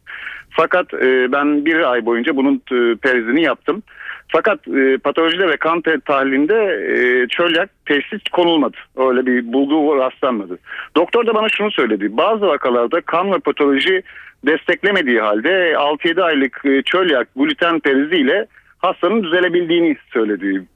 Fakat 0.51 0.95
e, 0.95 1.33
ben 1.33 1.65
bir 1.65 1.93
ay 1.93 2.07
boyunca 2.07 2.37
bunun 2.37 2.55
e, 2.55 2.97
perizini 2.97 3.43
yaptım. 3.43 3.83
Fakat 4.29 4.69
e, 4.69 4.99
patolojide 4.99 5.49
ve 5.49 5.57
kan 5.57 5.83
tahlilinde 6.05 6.55
e, 6.95 7.29
çölyak 7.29 7.69
teşhis 7.87 8.23
konulmadı. 8.33 8.77
Öyle 8.97 9.27
bir 9.27 9.53
bulgu 9.53 9.99
rastlanmadı. 9.99 10.59
Doktor 10.97 11.27
da 11.27 11.35
bana 11.35 11.49
şunu 11.49 11.71
söyledi. 11.71 12.17
Bazı 12.17 12.47
vakalarda 12.47 13.01
kan 13.01 13.33
ve 13.33 13.39
patoloji 13.39 14.03
desteklemediği 14.47 15.21
halde 15.21 15.73
6-7 15.73 16.23
aylık 16.23 16.61
e, 16.65 16.83
çölyak 16.83 17.29
gluten 17.37 17.81
periziyle 17.81 18.47
hastanın 18.87 19.23
düzelebildiğini 19.23 19.97
söyledi. 20.13 20.67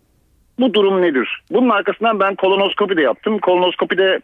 Bu 0.58 0.74
durum 0.74 1.02
nedir? 1.02 1.42
Bunun 1.50 1.68
arkasından 1.68 2.20
ben 2.20 2.34
kolonoskopi 2.34 2.96
de 2.96 3.02
yaptım. 3.02 3.38
Kolonoskopide 3.38 4.20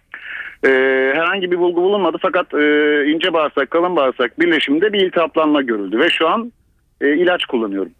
e, 0.64 0.68
herhangi 1.14 1.50
bir 1.50 1.58
bulgu 1.58 1.82
bulunmadı 1.82 2.18
fakat 2.22 2.54
e, 2.54 2.58
ince 3.06 3.32
bağırsak 3.32 3.70
kalın 3.70 3.96
bağırsak 3.96 4.40
birleşiminde 4.40 4.92
bir 4.92 5.00
iltihaplanma 5.00 5.62
görüldü 5.62 5.98
ve 5.98 6.08
şu 6.10 6.28
an 6.28 6.52
e, 7.00 7.16
ilaç 7.16 7.44
kullanıyorum. 7.44 7.92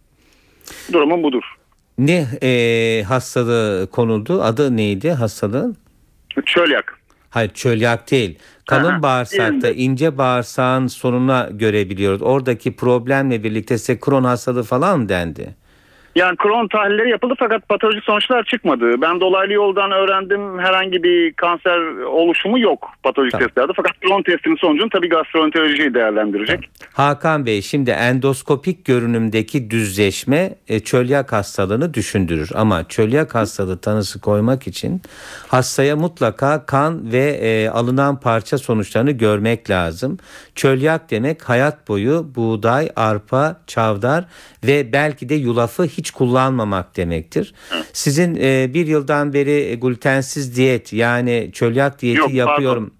Durumum 0.92 1.22
budur. 1.22 1.42
Ne 1.99 2.27
e, 2.42 3.03
hastalığı 3.03 3.90
konuldu? 3.92 4.42
Adı 4.42 4.77
neydi 4.77 5.11
hastalığın? 5.11 5.77
Çölyak. 6.46 6.99
Hayır 7.31 7.51
çölyak 7.51 8.11
değil. 8.11 8.38
Kalın 8.66 8.92
Aha, 8.92 9.03
bağırsakta 9.03 9.70
ince 9.70 10.18
bağırsağın 10.18 10.87
sorununa 10.87 11.49
görebiliyoruz. 11.53 12.22
Oradaki 12.22 12.77
problemle 12.77 13.44
birlikte 13.44 13.79
size 13.79 14.01
kron 14.01 14.25
hastalığı 14.25 14.62
falan 14.62 15.09
dendi? 15.09 15.55
Yani 16.16 16.37
Crohn 16.42 16.68
tahlilleri 16.68 17.11
yapıldı 17.11 17.35
fakat 17.38 17.68
patolojik 17.68 18.05
sonuçlar 18.05 18.44
çıkmadı. 18.44 19.00
Ben 19.00 19.20
dolaylı 19.20 19.52
yoldan 19.52 19.90
öğrendim 19.90 20.59
herhangi 20.59 21.02
bir 21.02 21.33
kanser 21.33 21.79
oluşumu 22.05 22.59
yok 22.59 22.88
patolojik 23.02 23.33
Tamam. 23.33 23.46
testlerde. 23.46 23.72
Fakat 23.76 23.92
Crohn 24.02 24.22
testinin 24.22 24.57
sonucunu 24.57 24.88
tabii 24.88 25.09
gastroenteroloji 25.09 25.94
değerlendirecek. 25.94 26.70
Hakan 26.92 27.46
Bey 27.46 27.62
şimdi 27.62 27.90
endoskopik 27.90 28.85
görünümdeki 28.85 29.70
düzleşme 29.70 30.55
e, 30.68 30.81
çölyak 30.81 31.33
hastalığını 31.33 31.94
düşündürür. 31.94 32.50
Ama 32.55 32.88
çölyak 32.88 33.35
hastalığı 33.35 33.81
tanısı 33.81 34.20
koymak 34.20 34.66
için 34.66 35.02
hastaya 35.48 35.96
mutlaka 35.96 36.66
kan 36.66 37.12
ve 37.12 37.24
e, 37.24 37.68
alınan 37.68 38.20
parça 38.20 38.59
sonuçlarını 38.59 39.11
görmek 39.11 39.70
lazım. 39.70 40.18
Çölyak 40.55 41.11
demek 41.11 41.48
hayat 41.48 41.88
boyu 41.88 42.26
buğday, 42.35 42.88
arpa, 42.96 43.61
çavdar 43.66 44.24
ve 44.66 44.92
belki 44.92 45.29
de 45.29 45.35
yulafı 45.35 45.85
hiç 45.85 46.06
kullanmamak 46.11 46.97
demektir. 46.97 47.55
Sizin 47.92 48.35
e, 48.40 48.75
bir 48.75 48.87
yıldan 48.87 49.33
beri 49.33 49.79
glutensiz 49.81 50.57
diyet 50.57 50.92
yani 50.92 51.51
çölyak 51.53 52.03
diyeti 52.03 52.19
Yok, 52.21 52.29
pardon. 52.29 52.51
yapıyorum. 52.53 52.90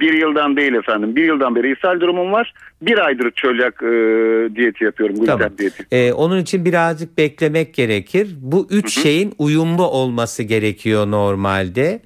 Bir 0.00 0.12
yıldan 0.12 0.56
değil 0.56 0.72
efendim. 0.72 1.16
Bir 1.16 1.24
yıldan 1.24 1.56
beri 1.56 1.72
ishal 1.72 2.00
durumum 2.00 2.32
var. 2.32 2.54
Bir 2.82 2.98
aydır 2.98 3.30
çölyak 3.30 3.82
e, 3.82 3.86
diyeti 4.56 4.84
yapıyorum. 4.84 5.16
Gluten 5.16 5.38
Tamam. 5.38 5.58
diyeti. 5.58 5.86
Ee, 5.92 6.12
onun 6.12 6.38
için 6.40 6.64
birazcık 6.64 7.18
beklemek 7.18 7.74
gerekir. 7.74 8.28
Bu 8.40 8.66
üç 8.70 9.00
şeyin 9.02 9.34
uyumlu 9.38 9.86
olması 9.86 10.42
gerekiyor 10.42 11.10
normalde. 11.10 12.00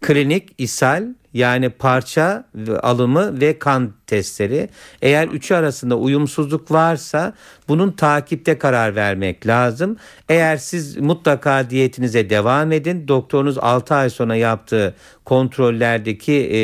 Klinik 0.00 0.48
ishal 0.58 1.04
yani 1.34 1.70
parça 1.70 2.44
alımı 2.82 3.40
ve 3.40 3.58
kan 3.58 3.92
testleri. 4.06 4.68
Eğer 5.02 5.28
üçü 5.28 5.54
arasında 5.54 5.98
uyumsuzluk 5.98 6.70
varsa 6.70 7.32
bunun 7.68 7.90
takipte 7.90 8.58
karar 8.58 8.96
vermek 8.96 9.46
lazım. 9.46 9.96
Eğer 10.28 10.56
siz 10.56 10.96
mutlaka 10.96 11.70
diyetinize 11.70 12.30
devam 12.30 12.72
edin. 12.72 13.08
Doktorunuz 13.08 13.58
6 13.58 13.94
ay 13.94 14.10
sonra 14.10 14.36
yaptığı 14.36 14.94
kontrollerdeki 15.24 16.32
e, 16.32 16.58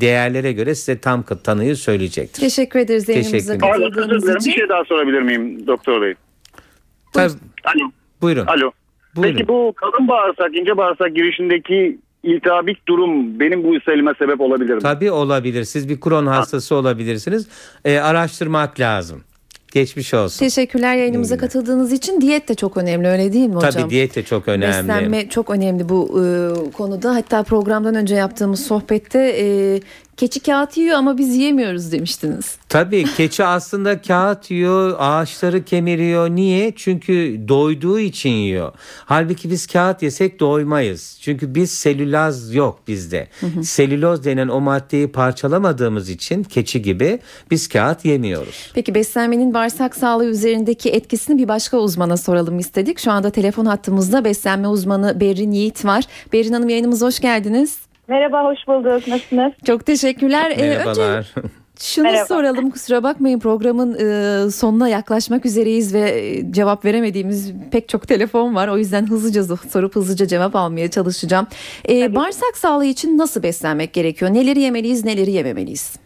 değerlere 0.00 0.52
göre 0.52 0.74
size 0.74 0.98
tam 0.98 1.22
tanıyı 1.22 1.76
söyleyecektir. 1.76 2.40
Teşekkür 2.40 2.80
ederiz 2.80 3.08
yayınımıza 3.08 3.58
katıldığınız 3.58 4.36
için. 4.36 4.52
Bir 4.52 4.58
şey 4.58 4.68
daha 4.68 4.84
sorabilir 4.84 5.22
miyim 5.22 5.66
doktor 5.66 6.02
bey? 6.02 6.14
Tabii, 7.12 7.32
Alo. 7.64 7.90
buyurun. 8.22 8.46
Alo. 8.46 8.70
Buyurun. 9.16 9.36
Peki 9.36 9.48
bu 9.48 9.72
kalın 9.76 10.08
bağırsak, 10.08 10.56
ince 10.56 10.76
bağırsak 10.76 11.14
girişindeki 11.14 11.98
iltihabik 12.26 12.88
durum 12.88 13.40
benim 13.40 13.64
bu 13.64 13.76
ishalime 13.76 14.12
sebep 14.18 14.40
olabilir 14.40 14.74
mi? 14.74 14.80
Tabii 14.80 15.10
olabilir. 15.10 15.64
Siz 15.64 15.88
bir 15.88 16.00
kron 16.00 16.26
hastası 16.26 16.74
olabilirsiniz. 16.74 17.48
E, 17.84 17.98
araştırmak 17.98 18.80
lazım. 18.80 19.22
Geçmiş 19.72 20.14
olsun. 20.14 20.38
Teşekkürler 20.38 20.96
yayınımıza 20.96 21.34
İyi 21.34 21.38
katıldığınız 21.38 21.92
için. 21.92 22.20
Diyet 22.20 22.48
de 22.48 22.54
çok 22.54 22.76
önemli 22.76 23.08
öyle 23.08 23.32
değil 23.32 23.48
mi 23.48 23.54
hocam? 23.54 23.70
Tabii 23.70 23.90
diyet 23.90 24.16
de 24.16 24.22
çok 24.22 24.48
önemli. 24.48 24.88
Beslenme 24.88 25.28
çok 25.28 25.50
önemli 25.50 25.88
bu 25.88 26.22
e, 26.22 26.24
konuda. 26.72 27.14
Hatta 27.14 27.42
programdan 27.42 27.94
önce 27.94 28.14
yaptığımız 28.14 28.66
sohbette 28.66 29.36
e, 29.38 29.80
keçi 30.16 30.40
kağıt 30.40 30.76
yiyor 30.76 30.96
ama 30.96 31.18
biz 31.18 31.36
yemiyoruz 31.36 31.92
demiştiniz. 31.92 32.56
Tabii 32.68 33.04
keçi 33.16 33.44
aslında 33.44 34.02
kağıt 34.02 34.50
yiyor, 34.50 34.96
ağaçları 34.98 35.64
kemiriyor. 35.64 36.30
Niye? 36.30 36.72
Çünkü 36.76 37.40
doyduğu 37.48 37.98
için 37.98 38.30
yiyor. 38.30 38.72
Halbuki 39.04 39.50
biz 39.50 39.66
kağıt 39.66 40.02
yesek 40.02 40.40
doymayız. 40.40 41.18
Çünkü 41.20 41.54
biz 41.54 41.70
selülaz 41.70 42.54
yok 42.54 42.80
bizde. 42.88 43.28
Selüloz 43.62 44.24
denen 44.24 44.48
o 44.48 44.60
maddeyi 44.60 45.12
parçalamadığımız 45.12 46.10
için 46.10 46.42
keçi 46.42 46.82
gibi 46.82 47.18
biz 47.50 47.68
kağıt 47.68 48.04
yemiyoruz. 48.04 48.70
Peki 48.74 48.94
beslenmenin 48.94 49.54
bağırsak 49.54 49.96
sağlığı 49.96 50.26
üzerindeki 50.26 50.90
etkisini 50.90 51.38
bir 51.38 51.48
başka 51.48 51.76
uzmana 51.78 52.16
soralım 52.16 52.58
istedik. 52.58 52.98
Şu 52.98 53.10
anda 53.10 53.30
telefon 53.30 53.66
hattımızda 53.66 54.24
beslenme 54.24 54.68
uzmanı 54.68 55.20
Berrin 55.20 55.50
Yiğit 55.52 55.84
var. 55.84 56.04
Berrin 56.32 56.52
Hanım 56.52 56.68
yayınımıza 56.68 57.06
hoş 57.06 57.20
geldiniz. 57.20 57.85
Merhaba, 58.08 58.44
hoş 58.44 58.58
bulduk. 58.68 59.08
Nasılsınız? 59.08 59.52
Çok 59.66 59.86
teşekkürler. 59.86 60.50
Ee, 60.50 60.54
önce 60.54 60.68
Merhabalar. 60.68 61.34
şunu 61.80 62.04
Merhaba. 62.04 62.24
soralım 62.24 62.70
kusura 62.70 63.02
bakmayın 63.02 63.38
programın 63.38 63.94
e, 63.94 64.50
sonuna 64.50 64.88
yaklaşmak 64.88 65.46
üzereyiz 65.46 65.94
ve 65.94 66.00
e, 66.00 66.52
cevap 66.52 66.84
veremediğimiz 66.84 67.54
pek 67.72 67.88
çok 67.88 68.08
telefon 68.08 68.54
var. 68.54 68.68
O 68.68 68.78
yüzden 68.78 69.06
hızlıca 69.06 69.42
sorup 69.56 69.96
hızlıca 69.96 70.26
cevap 70.26 70.56
almaya 70.56 70.90
çalışacağım. 70.90 71.46
Ee, 71.88 72.14
bağırsak 72.14 72.56
sağlığı 72.56 72.84
için 72.84 73.18
nasıl 73.18 73.42
beslenmek 73.42 73.92
gerekiyor? 73.92 74.34
Neleri 74.34 74.60
yemeliyiz, 74.60 75.04
neleri 75.04 75.30
yememeliyiz? 75.30 76.00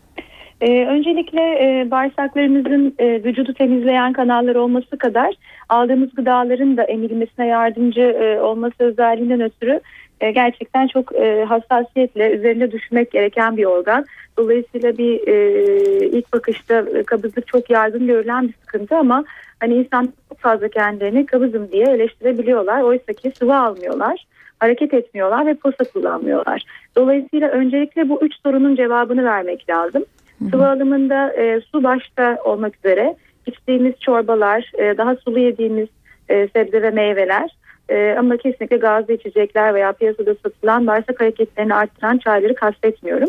Ee, 0.60 0.86
öncelikle 0.86 1.40
e, 1.40 1.90
bağırsaklarımızın 1.90 2.94
e, 2.98 3.24
vücudu 3.24 3.54
temizleyen 3.54 4.12
kanallar 4.12 4.54
olması 4.54 4.98
kadar 4.98 5.34
aldığımız 5.68 6.14
gıdaların 6.14 6.76
da 6.76 6.82
emilmesine 6.82 7.46
yardımcı 7.46 8.00
e, 8.00 8.40
olması 8.40 8.74
özelliğinden 8.78 9.40
ötürü 9.40 9.80
e, 10.20 10.30
gerçekten 10.30 10.86
çok 10.86 11.14
e, 11.16 11.44
hassasiyetle 11.44 12.30
üzerinde 12.30 12.72
düşünmek 12.72 13.10
gereken 13.10 13.56
bir 13.56 13.64
organ. 13.64 14.04
Dolayısıyla 14.38 14.98
bir 14.98 15.28
e, 15.28 16.06
ilk 16.06 16.32
bakışta 16.32 16.84
e, 16.94 17.02
kabızlık 17.02 17.46
çok 17.46 17.70
yaygın 17.70 18.06
görülen 18.06 18.48
bir 18.48 18.54
sıkıntı 18.60 18.96
ama 18.96 19.24
hani 19.60 19.74
insan 19.74 20.12
çok 20.28 20.38
fazla 20.38 20.68
kendilerini 20.68 21.26
kabızım 21.26 21.72
diye 21.72 21.84
eleştirebiliyorlar. 21.84 22.82
Oysa 22.82 23.12
ki 23.12 23.32
sıvı 23.38 23.56
almıyorlar, 23.56 24.26
hareket 24.58 24.94
etmiyorlar 24.94 25.46
ve 25.46 25.54
posa 25.54 25.84
kullanmıyorlar. 25.84 26.62
Dolayısıyla 26.96 27.48
öncelikle 27.48 28.08
bu 28.08 28.20
üç 28.22 28.34
sorunun 28.42 28.76
cevabını 28.76 29.24
vermek 29.24 29.70
lazım. 29.70 30.04
Sıvı 30.50 30.68
alımında 30.68 31.32
e, 31.32 31.60
su 31.60 31.84
başta 31.84 32.38
olmak 32.44 32.76
üzere 32.76 33.14
içtiğimiz 33.46 34.00
çorbalar, 34.00 34.72
e, 34.78 34.98
daha 34.98 35.16
sulu 35.16 35.38
yediğimiz 35.38 35.88
e, 36.28 36.48
sebze 36.48 36.82
ve 36.82 36.90
meyveler 36.90 37.50
e, 37.90 38.14
ama 38.18 38.36
kesinlikle 38.36 38.76
gazlı 38.76 39.14
içecekler 39.14 39.74
veya 39.74 39.92
piyasada 39.92 40.34
satılan 40.34 40.86
bağırsak 40.86 41.20
hareketlerini 41.20 41.74
arttıran 41.74 42.18
çayları 42.18 42.54
kastetmiyorum. 42.54 43.28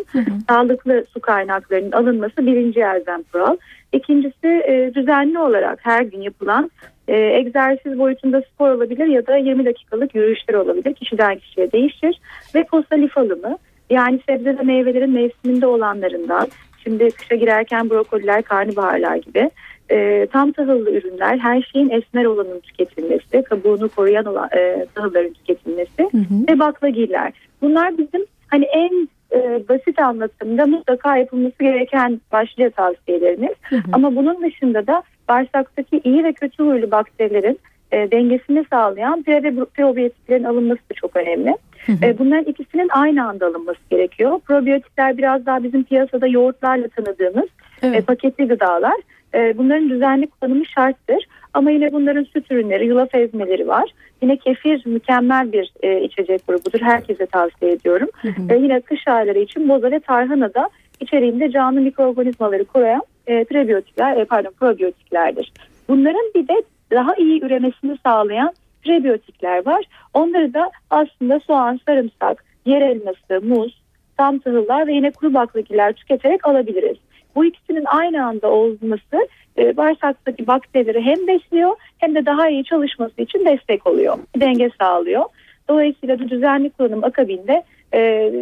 Sağlıklı 0.49 1.05
su 1.13 1.19
kaynaklarının 1.19 1.91
alınması 1.91 2.45
birinci 2.45 2.79
elzem 2.79 3.23
kural. 3.23 3.57
İkincisi 3.93 4.47
e, 4.47 4.91
düzenli 4.95 5.39
olarak 5.39 5.79
her 5.81 6.01
gün 6.01 6.21
yapılan 6.21 6.71
e, 7.07 7.17
egzersiz 7.17 7.99
boyutunda 7.99 8.41
spor 8.41 8.69
olabilir 8.69 9.05
ya 9.05 9.27
da 9.27 9.37
20 9.37 9.65
dakikalık 9.65 10.15
yürüyüşler 10.15 10.53
olabilir. 10.53 10.93
Kişiden 10.93 11.37
kişiye 11.37 11.71
değişir. 11.71 12.21
Ve 12.55 12.63
posta 12.63 12.95
lif 12.95 13.17
alımı 13.17 13.57
yani 13.89 14.19
sebze 14.29 14.57
ve 14.57 14.61
meyvelerin 14.63 15.11
mevsiminde 15.11 15.67
olanlarından 15.67 16.47
şimdi 16.83 17.11
kışa 17.11 17.35
girerken 17.35 17.89
brokoliler, 17.89 18.41
karnabaharlar 18.41 19.15
gibi 19.15 19.49
e, 19.91 20.27
tam 20.31 20.51
tahıllı 20.51 20.91
ürünler, 20.91 21.37
her 21.37 21.61
şeyin 21.61 21.89
esmer 21.89 22.25
olanın 22.25 22.59
tüketilmesi, 22.59 23.43
kabuğunu 23.43 23.89
koruyan 23.89 24.25
olan 24.25 24.49
e, 24.57 24.85
tahılların 24.95 25.33
tüketilmesi 25.33 26.09
ve 26.49 26.59
baklagiller. 26.59 27.33
Bunlar 27.61 27.97
bizim 27.97 28.25
hani 28.47 28.65
en 28.65 29.09
e, 29.33 29.69
basit 29.69 29.99
anlatımda 29.99 30.65
mutlaka 30.65 31.17
yapılması 31.17 31.63
gereken 31.63 32.21
başlıca 32.31 32.69
tavsiyelerimiz. 32.69 33.53
Ama 33.93 34.15
bunun 34.15 34.43
dışında 34.43 34.87
da 34.87 35.03
bağırsaktaki 35.29 36.01
iyi 36.03 36.23
ve 36.23 36.33
kötü 36.33 36.63
huylu 36.63 36.91
bakterilerin 36.91 37.59
e, 37.91 38.11
dengesini 38.11 38.65
sağlayan 38.69 39.23
pre 39.23 39.43
ve 39.43 39.65
probiyotiklerin 39.65 40.43
alınması 40.43 40.79
da 40.79 40.93
çok 40.93 41.15
önemli. 41.15 41.57
E, 42.03 42.19
bunların 42.19 42.43
ikisinin 42.45 42.89
aynı 42.91 43.27
anda 43.27 43.47
alınması 43.47 43.79
gerekiyor. 43.89 44.39
Probiyotikler 44.39 45.17
biraz 45.17 45.45
daha 45.45 45.63
bizim 45.63 45.83
piyasada 45.83 46.27
yoğurtlarla 46.27 46.87
tanıdığımız 46.87 47.49
Evet. 47.83 47.95
e, 47.95 48.01
paketli 48.01 48.47
gıdalar. 48.47 48.95
E, 49.35 49.57
bunların 49.57 49.89
düzenli 49.89 50.27
kullanımı 50.27 50.65
şarttır. 50.65 51.25
Ama 51.53 51.71
yine 51.71 51.91
bunların 51.91 52.23
süt 52.23 52.51
ürünleri, 52.51 52.85
yulaf 52.85 53.15
ezmeleri 53.15 53.67
var. 53.67 53.89
Yine 54.21 54.37
kefir 54.37 54.85
mükemmel 54.85 55.51
bir 55.51 55.73
e, 55.83 56.01
içecek 56.01 56.47
grubudur. 56.47 56.81
Herkese 56.81 57.25
tavsiye 57.25 57.71
ediyorum. 57.71 58.09
E, 58.49 58.55
yine 58.55 58.81
kış 58.81 59.07
ayları 59.07 59.39
için 59.39 59.69
boza 59.69 59.91
ve 59.91 59.99
tarhana 59.99 60.53
da 60.53 60.69
içeriğinde 60.99 61.51
canlı 61.51 61.81
mikroorganizmaları 61.81 62.65
koruyan 62.65 63.01
e, 63.27 63.43
prebiyotikler, 63.43 64.17
e, 64.17 64.25
pardon 64.25 64.51
probiyotiklerdir. 64.51 65.51
Bunların 65.89 66.31
bir 66.35 66.47
de 66.47 66.63
daha 66.91 67.15
iyi 67.15 67.45
üremesini 67.45 67.97
sağlayan 68.03 68.53
prebiyotikler 68.83 69.65
var. 69.65 69.85
Onları 70.13 70.53
da 70.53 70.71
aslında 70.89 71.39
soğan, 71.39 71.79
sarımsak, 71.85 72.43
yer 72.65 72.81
elması, 72.81 73.45
muz, 73.45 73.81
tam 74.17 74.39
tahıllar 74.39 74.87
ve 74.87 74.93
yine 74.93 75.11
kuru 75.11 75.33
baklagiller 75.33 75.93
tüketerek 75.93 76.47
alabiliriz. 76.47 76.97
Bu 77.35 77.45
ikisinin 77.45 77.85
aynı 77.85 78.25
anda 78.25 78.47
olması 78.47 79.27
e, 79.57 79.77
bağırsaktaki 79.77 80.47
bakterileri 80.47 81.01
hem 81.01 81.27
besliyor 81.27 81.75
hem 81.97 82.15
de 82.15 82.25
daha 82.25 82.49
iyi 82.49 82.63
çalışması 82.63 83.21
için 83.21 83.45
destek 83.45 83.87
oluyor. 83.87 84.17
Denge 84.35 84.69
sağlıyor. 84.81 85.25
Dolayısıyla 85.69 86.19
da 86.19 86.29
düzenli 86.29 86.69
kullanım 86.69 87.03
akabinde 87.03 87.63
e, 87.91 87.99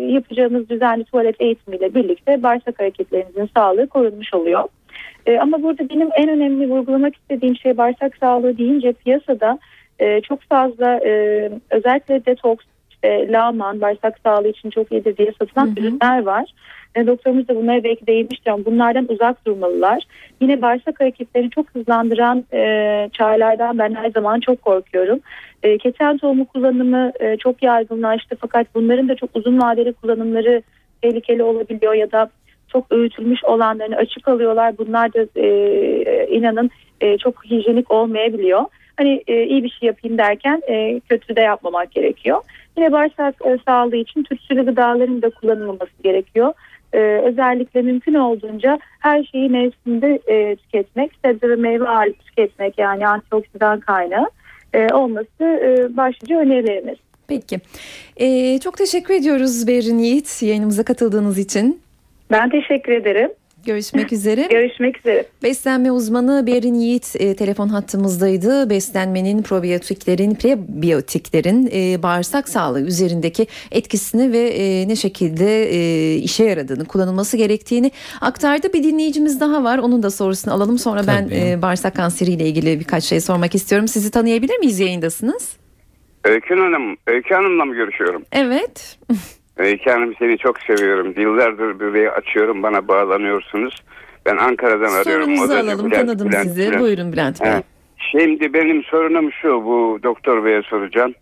yapacağımız 0.10 0.70
düzenli 0.70 1.04
tuvalet 1.04 1.42
eğitimiyle 1.42 1.96
birlikte 1.96 2.44
bağırsak 2.44 2.80
hareketlerinizin 2.80 3.50
sağlığı 3.56 3.88
korunmuş 3.88 4.34
oluyor. 4.34 4.64
E, 5.26 5.40
ama 5.40 5.64
burada 5.64 5.90
benim 5.90 6.10
en 6.16 6.30
önemli 6.30 6.70
vurgulamak 6.70 7.16
istediğim 7.16 7.56
şey 7.56 7.78
bağırsak 7.78 8.18
sağlığı 8.18 8.58
deyince 8.58 8.94
piyasada 8.94 9.60
e, 10.00 10.22
çok 10.22 10.42
fazla 10.42 11.00
e, 11.06 11.12
özellikle 11.70 12.26
detoks, 12.26 12.66
işte 13.04 13.32
laman, 13.32 13.82
bağırsak 13.82 14.20
sağlığı 14.24 14.48
için 14.48 14.70
çok 14.70 14.92
iyidir 14.92 15.18
diye 15.18 15.32
satılan 15.40 15.76
ürünler 15.78 16.24
var. 16.24 16.54
E, 16.96 17.08
doktorumuz 17.08 17.48
da 17.48 17.56
bunlara 17.56 17.84
belki 17.84 18.08
değinmiştir 18.08 18.52
ama 18.52 18.66
bunlardan 18.66 19.06
uzak 19.10 19.46
durmalılar. 19.46 20.04
Yine 20.42 20.62
bağırsak 20.62 21.00
hareketlerini 21.00 21.50
çok 21.50 21.70
hızlandıran 21.70 22.46
e, 22.54 23.10
çaylardan 23.14 23.78
ben 23.78 23.96
her 23.96 24.10
zaman 24.10 24.40
çok 24.40 24.62
korkuyorum. 24.62 25.20
E, 25.64 25.78
keten 25.78 26.18
tohumu 26.18 26.46
kullanımı 26.46 27.12
e, 27.20 27.38
çok 27.38 27.64
yaygınlaştı 27.64 28.38
fakat 28.42 28.68
bunların 28.76 29.10
da 29.10 29.16
çok 29.16 29.30
uzun 29.34 29.62
vadeli 29.62 29.94
kullanımları 29.94 30.62
tehlikeli 31.02 31.44
olabiliyor 31.44 31.94
ya 31.94 32.12
da 32.12 32.30
çok 32.72 32.92
öğütülmüş 32.92 33.44
olanlarını 33.44 33.96
açık 33.96 34.28
alıyorlar. 34.28 34.78
Bunlar 34.78 35.14
da 35.14 35.26
e, 35.36 36.28
inanın 36.28 36.70
e, 37.02 37.18
çok 37.18 37.46
hijyenik 37.46 37.92
olmayabiliyor. 37.92 38.66
Hani 38.98 39.24
e, 39.28 39.44
iyi 39.44 39.64
bir 39.64 39.70
şey 39.70 39.88
yapayım 39.88 40.18
derken 40.18 40.62
e, 40.68 41.00
kötü 41.00 41.36
de 41.36 41.42
yapmamak 41.42 41.92
gerekiyor. 41.92 42.42
Yine 42.80 42.92
bağırsak 42.92 43.36
e, 43.46 43.58
sağlığı 43.68 43.96
için 43.96 44.24
tütsülü 44.24 44.66
gıdaların 44.66 45.22
da 45.22 45.30
kullanılmaması 45.30 45.92
gerekiyor. 46.04 46.54
E, 46.94 47.00
özellikle 47.00 47.82
mümkün 47.82 48.14
olduğunca 48.14 48.80
her 49.00 49.24
şeyi 49.24 49.50
mevsiminde 49.50 50.20
e, 50.28 50.56
tüketmek, 50.56 51.12
sebze 51.26 51.50
ve 51.50 51.56
meyve 51.56 51.88
ağırlıklı 51.88 52.24
tüketmek 52.24 52.78
yani 52.78 53.08
antioksidan 53.08 53.80
kaynağı 53.80 54.30
e, 54.74 54.94
olması 54.94 55.44
e, 55.44 55.98
başlıca 55.98 56.40
önerilerimiz. 56.40 56.98
Peki. 57.28 57.60
Ee, 58.18 58.60
çok 58.60 58.78
teşekkür 58.78 59.14
ediyoruz 59.14 59.68
Berrin 59.68 59.98
Yiğit 59.98 60.44
yayınımıza 60.44 60.84
katıldığınız 60.84 61.38
için. 61.38 61.82
Ben 62.32 62.50
teşekkür 62.50 62.92
ederim. 62.92 63.32
Görüşmek 63.70 64.14
üzere. 64.14 64.48
Görüşmek 64.52 64.98
üzere. 64.98 65.26
Beslenme 65.44 65.92
uzmanı 65.92 66.48
Berin 66.48 66.74
Yiğit 66.74 67.16
e, 67.20 67.36
telefon 67.36 67.68
hattımızdaydı. 67.68 68.70
Beslenmenin, 68.70 69.44
probiyotiklerin, 69.44 70.36
prebiyotiklerin 70.36 71.70
e, 71.74 72.04
bağırsak 72.04 72.50
sağlığı 72.50 72.82
üzerindeki 72.82 73.48
etkisini 73.72 74.32
ve 74.32 74.40
e, 74.40 74.88
ne 74.88 74.96
şekilde 74.96 75.70
e, 75.72 76.16
işe 76.16 76.44
yaradığını, 76.44 76.86
kullanılması 76.86 77.38
gerektiğini 77.38 77.92
aktardı. 78.22 78.74
Bir 78.74 78.84
dinleyicimiz 78.84 79.40
daha 79.40 79.64
var. 79.64 79.78
Onun 79.78 80.04
da 80.04 80.10
sorusunu 80.10 80.54
alalım. 80.54 80.78
Sonra 80.78 81.02
ben 81.08 81.26
Tabii. 81.26 81.36
e, 81.36 81.62
bağırsak 81.62 81.96
kanseriyle 81.96 82.46
ilgili 82.46 82.80
birkaç 82.80 83.04
şey 83.04 83.22
sormak 83.22 83.56
istiyorum. 83.56 83.88
Sizi 83.88 84.12
tanıyabilir 84.12 84.58
miyiz? 84.58 84.80
Yayındasınız. 84.80 85.54
Öykü 86.24 86.56
Hanım, 86.56 86.98
Öykü 87.08 87.34
Hanım'la 87.34 87.66
mı 87.66 87.76
görüşüyorum? 87.76 88.24
Evet. 88.32 88.98
Öykü 89.60 89.90
Hanım 89.90 90.14
seni 90.20 90.38
çok 90.38 90.60
seviyorum. 90.60 91.14
Yıllardır 91.18 91.80
böyle 91.80 92.12
açıyorum 92.12 92.64
bana 92.64 92.88
bağlanıyorsunuz. 92.88 93.76
Ben 94.26 94.38
Ankara'dan 94.38 94.94
arıyorum. 94.94 95.36
Sorunuzu 95.36 95.54
alalım. 95.54 95.86
Bülent, 95.92 96.08
Tanıdım 96.08 96.30
Bülent, 96.30 96.44
sizi. 96.44 96.68
Bülent. 96.68 96.82
Buyurun 96.82 97.12
Bülent 97.12 97.42
Bey. 97.42 97.52
Şimdi 97.98 98.54
benim 98.54 98.84
sorunum 98.84 99.32
şu 99.32 99.66
bu 99.66 100.00
doktor 100.04 100.46
beye 100.46 100.62
soracağım. 100.62 101.14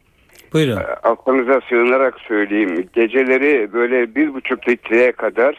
Buyurun. 0.54 0.78
Aklınıza 1.04 1.62
sığınarak 1.70 2.20
söyleyeyim. 2.20 2.90
Geceleri 2.94 3.74
böyle 3.74 4.16
bir 4.16 4.34
buçuk 4.34 4.70
litreye 4.70 5.12
kadar 5.12 5.56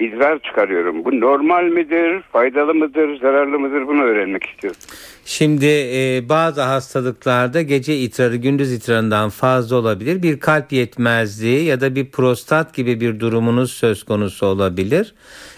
idrar 0.00 0.38
çıkarıyorum. 0.38 1.04
Bu 1.04 1.20
normal 1.20 1.64
midir, 1.64 2.22
faydalı 2.32 2.74
mıdır, 2.74 3.20
zararlı 3.20 3.58
mıdır 3.58 3.86
bunu 3.86 4.02
öğrenmek 4.02 4.46
istiyorum. 4.46 4.80
Şimdi 5.24 5.66
e, 5.66 6.28
bazı 6.28 6.62
hastalıklarda 6.62 7.62
gece 7.62 7.96
idrarı 7.96 8.36
gündüz 8.36 8.72
idrarından 8.72 9.30
fazla 9.30 9.76
olabilir. 9.76 10.22
Bir 10.22 10.40
kalp 10.40 10.72
yetmezliği 10.72 11.64
ya 11.64 11.80
da 11.80 11.94
bir 11.94 12.10
prostat 12.10 12.74
gibi 12.74 13.00
bir 13.00 13.20
durumunuz 13.20 13.72
söz 13.72 14.04
konusu 14.04 14.46
olabilir. 14.46 15.14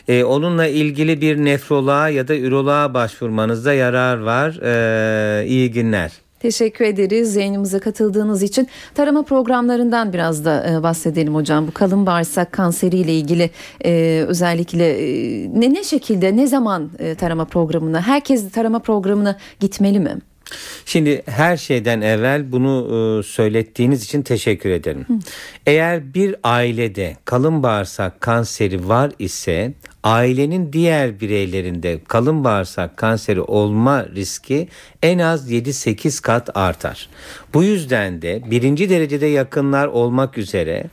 E, 0.08 0.24
onunla 0.24 0.66
ilgili 0.66 1.20
bir 1.20 1.36
nefroloğa 1.36 2.08
ya 2.08 2.28
da 2.28 2.36
üroloğa 2.36 2.94
başvurmanızda 2.94 3.72
yarar 3.72 4.20
var. 4.20 4.60
E, 4.62 5.46
iyi 5.46 5.70
günler. 5.70 6.12
Teşekkür 6.40 6.84
ederiz 6.84 7.36
yayınımıza 7.36 7.80
katıldığınız 7.80 8.42
için. 8.42 8.68
Tarama 8.94 9.22
programlarından 9.22 10.12
biraz 10.12 10.44
da 10.44 10.70
e, 10.70 10.82
bahsedelim 10.82 11.34
hocam. 11.34 11.66
Bu 11.66 11.72
kalın 11.72 12.06
bağırsak 12.06 12.52
kanseriyle 12.52 13.14
ilgili 13.14 13.50
e, 13.84 14.24
özellikle 14.28 14.86
e, 14.86 15.60
ne, 15.60 15.74
ne 15.74 15.84
şekilde 15.84 16.36
ne 16.36 16.46
zaman 16.46 16.90
tarama 17.18 17.44
programına 17.44 18.02
herkes 18.02 18.52
tarama 18.52 18.78
programına 18.78 19.36
gitmeli 19.60 20.00
mi? 20.00 20.18
Şimdi 20.86 21.22
her 21.26 21.56
şeyden 21.56 22.00
evvel 22.00 22.52
bunu 22.52 22.86
e, 22.88 23.22
söylettiğiniz 23.22 24.04
için 24.04 24.22
teşekkür 24.22 24.70
ederim. 24.70 25.06
Eğer 25.66 26.14
bir 26.14 26.36
ailede 26.42 27.16
kalın 27.24 27.62
bağırsak 27.62 28.20
kanseri 28.20 28.88
var 28.88 29.12
ise 29.18 29.74
ailenin 30.02 30.72
diğer 30.72 31.20
bireylerinde 31.20 32.00
kalın 32.08 32.44
bağırsak 32.44 32.96
kanseri 32.96 33.40
olma 33.40 34.06
riski 34.06 34.68
en 35.02 35.18
az 35.18 35.52
7-8 35.52 36.22
kat 36.22 36.56
artar. 36.56 37.08
Bu 37.54 37.62
yüzden 37.62 38.22
de 38.22 38.42
birinci 38.50 38.90
derecede 38.90 39.26
yakınlar 39.26 39.86
olmak 39.86 40.38
üzere 40.38 40.84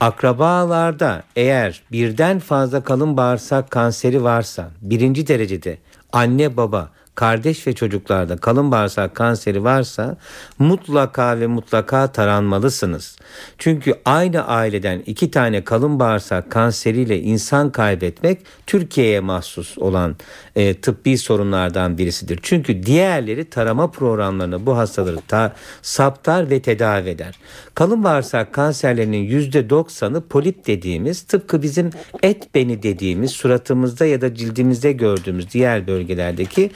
akrabalarda 0.00 1.22
eğer 1.36 1.82
birden 1.92 2.38
fazla 2.38 2.84
kalın 2.84 3.16
bağırsak 3.16 3.70
kanseri 3.70 4.22
varsa 4.22 4.70
birinci 4.80 5.26
derecede 5.26 5.78
anne 6.12 6.56
baba 6.56 6.90
kardeş 7.16 7.66
ve 7.66 7.72
çocuklarda 7.72 8.36
kalın 8.36 8.70
bağırsak 8.70 9.14
kanseri 9.14 9.64
varsa 9.64 10.16
mutlaka 10.58 11.40
ve 11.40 11.46
mutlaka 11.46 12.12
taranmalısınız. 12.12 13.18
Çünkü 13.58 13.94
aynı 14.04 14.46
aileden 14.46 15.02
iki 15.06 15.30
tane 15.30 15.64
kalın 15.64 16.00
bağırsak 16.00 16.50
kanseriyle 16.50 17.20
insan 17.20 17.70
kaybetmek 17.70 18.40
Türkiye'ye 18.66 19.20
mahsus 19.20 19.78
olan 19.78 20.16
e, 20.56 20.74
tıbbi 20.74 21.18
sorunlardan 21.18 21.98
birisidir. 21.98 22.38
Çünkü 22.42 22.82
diğerleri 22.82 23.44
tarama 23.44 23.90
programlarını 23.90 24.66
bu 24.66 24.76
hastaları 24.76 25.18
ta, 25.28 25.52
saptar 25.82 26.50
ve 26.50 26.62
tedavi 26.62 27.08
eder. 27.08 27.38
Kalın 27.74 28.04
bağırsak 28.04 28.52
kanserlerinin 28.52 29.50
%90'ı 29.50 30.28
polip 30.28 30.66
dediğimiz 30.66 31.22
tıpkı 31.22 31.62
bizim 31.62 31.90
et 32.22 32.54
beni 32.54 32.82
dediğimiz 32.82 33.30
suratımızda 33.30 34.06
ya 34.06 34.20
da 34.20 34.34
cildimizde 34.34 34.92
gördüğümüz 34.92 35.50
diğer 35.50 35.86
bölgelerdeki 35.86 36.70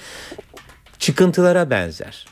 çıkıntılara 0.99 1.71
benzer. 1.71 2.27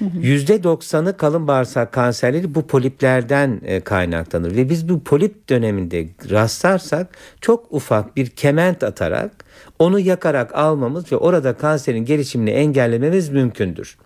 %90'ı 0.00 1.16
kalın 1.16 1.48
bağırsak 1.48 1.92
kanserleri 1.92 2.54
bu 2.54 2.66
poliplerden 2.66 3.60
e, 3.64 3.80
kaynaklanır 3.80 4.56
ve 4.56 4.70
biz 4.70 4.88
bu 4.88 5.04
polip 5.04 5.48
döneminde 5.48 6.08
rastlarsak 6.30 7.08
çok 7.40 7.72
ufak 7.72 8.16
bir 8.16 8.26
kement 8.26 8.82
atarak 8.82 9.43
onu 9.78 10.00
yakarak 10.00 10.54
almamız 10.54 11.12
ve 11.12 11.16
orada 11.16 11.56
kanserin 11.56 12.04
gelişimini 12.04 12.50
engellememiz 12.50 13.28
mümkündür. 13.28 13.96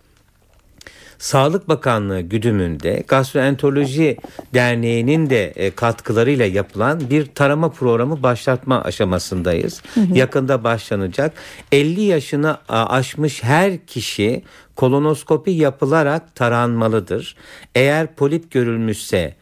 Sağlık 1.18 1.68
Bakanlığı 1.68 2.20
güdümünde 2.20 3.04
Gastroenteroloji 3.08 4.16
Derneği'nin 4.54 5.30
de 5.30 5.44
e, 5.44 5.70
katkılarıyla 5.70 6.46
yapılan 6.46 7.10
bir 7.10 7.26
tarama 7.26 7.70
programı 7.70 8.22
başlatma 8.22 8.82
aşamasındayız. 8.82 9.82
Yakında 10.14 10.64
başlanacak. 10.64 11.32
50 11.72 12.00
yaşını 12.00 12.58
aşmış 12.68 13.42
her 13.42 13.86
kişi 13.86 14.42
kolonoskopi 14.76 15.50
yapılarak 15.50 16.34
taranmalıdır. 16.34 17.36
Eğer 17.74 18.14
polip 18.14 18.50
görülmüşse 18.50 19.34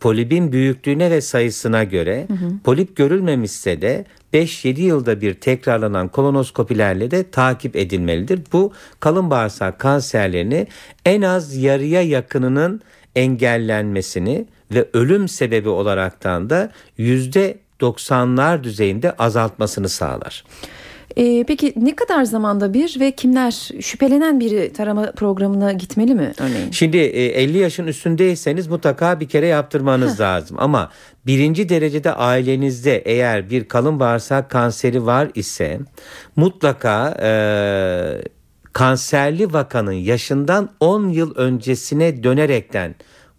polibin 0.00 0.52
büyüklüğüne 0.52 1.10
ve 1.10 1.20
sayısına 1.20 1.84
göre 1.84 2.26
polip 2.64 2.96
görülmemişse 2.96 3.82
de 3.82 4.04
5-7 4.32 4.80
yılda 4.80 5.20
bir 5.20 5.34
tekrarlanan 5.34 6.08
kolonoskopilerle 6.08 7.10
de 7.10 7.30
takip 7.30 7.76
edilmelidir. 7.76 8.40
Bu 8.52 8.72
kalın 9.00 9.30
bağırsak 9.30 9.78
kanserlerini 9.78 10.66
en 11.04 11.22
az 11.22 11.56
yarıya 11.56 12.02
yakınının 12.02 12.80
engellenmesini 13.16 14.46
ve 14.70 14.88
ölüm 14.92 15.28
sebebi 15.28 15.68
olaraktan 15.68 16.50
da 16.50 16.72
%90'lar 16.98 18.64
düzeyinde 18.64 19.12
azaltmasını 19.12 19.88
sağlar. 19.88 20.44
E, 21.16 21.44
peki 21.44 21.72
ne 21.76 21.96
kadar 21.96 22.24
zamanda 22.24 22.74
bir 22.74 23.00
ve 23.00 23.10
kimler 23.10 23.70
şüphelenen 23.80 24.40
biri 24.40 24.72
tarama 24.72 25.12
programına 25.12 25.72
gitmeli 25.72 26.14
mi 26.14 26.32
örneğin? 26.38 26.70
Şimdi 26.70 26.96
e, 26.96 27.24
50 27.26 27.58
yaşın 27.58 27.86
üstündeyseniz 27.86 28.66
mutlaka 28.66 29.20
bir 29.20 29.28
kere 29.28 29.46
yaptırmanız 29.46 30.20
lazım. 30.20 30.56
Ama 30.60 30.90
birinci 31.26 31.68
derecede 31.68 32.12
ailenizde 32.12 32.96
eğer 32.98 33.50
bir 33.50 33.68
kalın 33.68 34.00
bağırsak 34.00 34.50
kanseri 34.50 35.06
var 35.06 35.28
ise 35.34 35.80
mutlaka 36.36 37.16
e, 37.22 37.30
kanserli 38.72 39.52
vakanın 39.52 39.92
yaşından 39.92 40.70
10 40.80 41.08
yıl 41.08 41.34
öncesine 41.34 42.22
dönerekten 42.22 42.94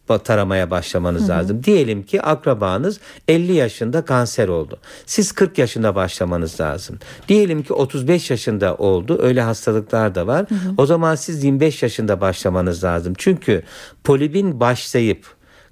taramaya 0.08 0.72
başlamanız 0.72 1.30
lazım. 1.30 1.63
Diyelim 1.63 2.04
ki 2.04 2.22
akrabanız 2.22 3.00
50 3.28 3.54
yaşında 3.54 4.06
kanser 4.06 4.48
oldu. 4.48 4.80
Siz 5.06 5.32
40 5.32 5.58
yaşında 5.58 5.96
başlamanız 5.96 6.62
lazım. 6.62 7.00
Diyelim 7.28 7.63
ki 7.63 7.74
35 7.74 8.32
yaşında 8.32 8.76
oldu. 8.76 9.18
Öyle 9.22 9.42
hastalıklar 9.42 10.16
da 10.16 10.28
var. 10.28 10.46
O 10.78 10.86
zaman 10.86 11.16
siz 11.16 11.44
25 11.44 11.84
yaşında 11.84 12.22
başlamanız 12.22 12.84
lazım. 12.84 13.13
Çünkü 13.18 13.63
polibin 14.04 14.60
başlayıp 14.60 15.26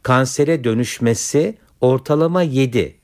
kansere 0.03 0.63
dönüşmesi 0.63 1.57
ortalama 1.81 2.41
7 2.41 2.95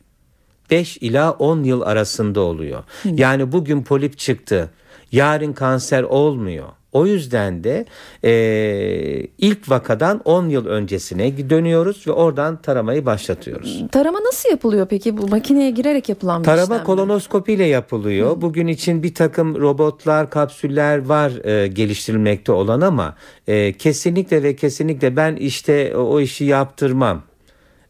5 0.72 0.98
ila 0.98 1.32
10 1.32 1.64
yıl 1.64 1.82
arasında 1.82 2.42
oluyor. 2.42 2.84
Yani 3.06 3.52
bugün 3.52 3.84
polip 3.84 4.18
çıktı. 4.18 4.70
Yarın 5.12 5.54
kanser 5.54 6.04
olmuyor. 6.04 6.68
O 6.98 7.06
yüzden 7.06 7.64
de 7.64 7.86
e, 8.24 8.32
ilk 9.38 9.70
vakadan 9.70 10.22
10 10.26 10.50
yıl 10.50 10.66
öncesine 10.66 11.50
dönüyoruz 11.50 12.08
ve 12.08 12.12
oradan 12.12 12.62
taramayı 12.62 13.06
başlatıyoruz. 13.06 13.84
Tarama 13.92 14.20
nasıl 14.20 14.50
yapılıyor 14.50 14.88
peki? 14.90 15.18
Bu 15.18 15.28
makineye 15.28 15.72
girerek 15.72 16.10
yapılan 16.10 16.42
bir 16.42 16.46
Tarama 16.46 16.64
işlem 16.64 16.84
kolonoskopi 16.84 17.54
ile 17.54 17.66
yapılıyor. 17.66 18.42
Bugün 18.42 18.68
için 18.68 19.04
bir 19.04 19.14
takım 19.14 19.56
robotlar, 19.56 20.30
kapsüller 20.30 21.06
var 21.06 21.46
e, 21.46 21.68
geliştirilmekte 21.68 22.52
olan 22.52 22.82
ama 22.82 23.16
e, 23.48 23.74
kesinlikle 23.74 24.44
ve 24.44 24.56
kesinlikle 24.56 25.16
ben 25.16 25.36
işte 25.36 25.98
o 25.98 26.20
işi 26.20 26.46
yaptırmam 26.46 27.22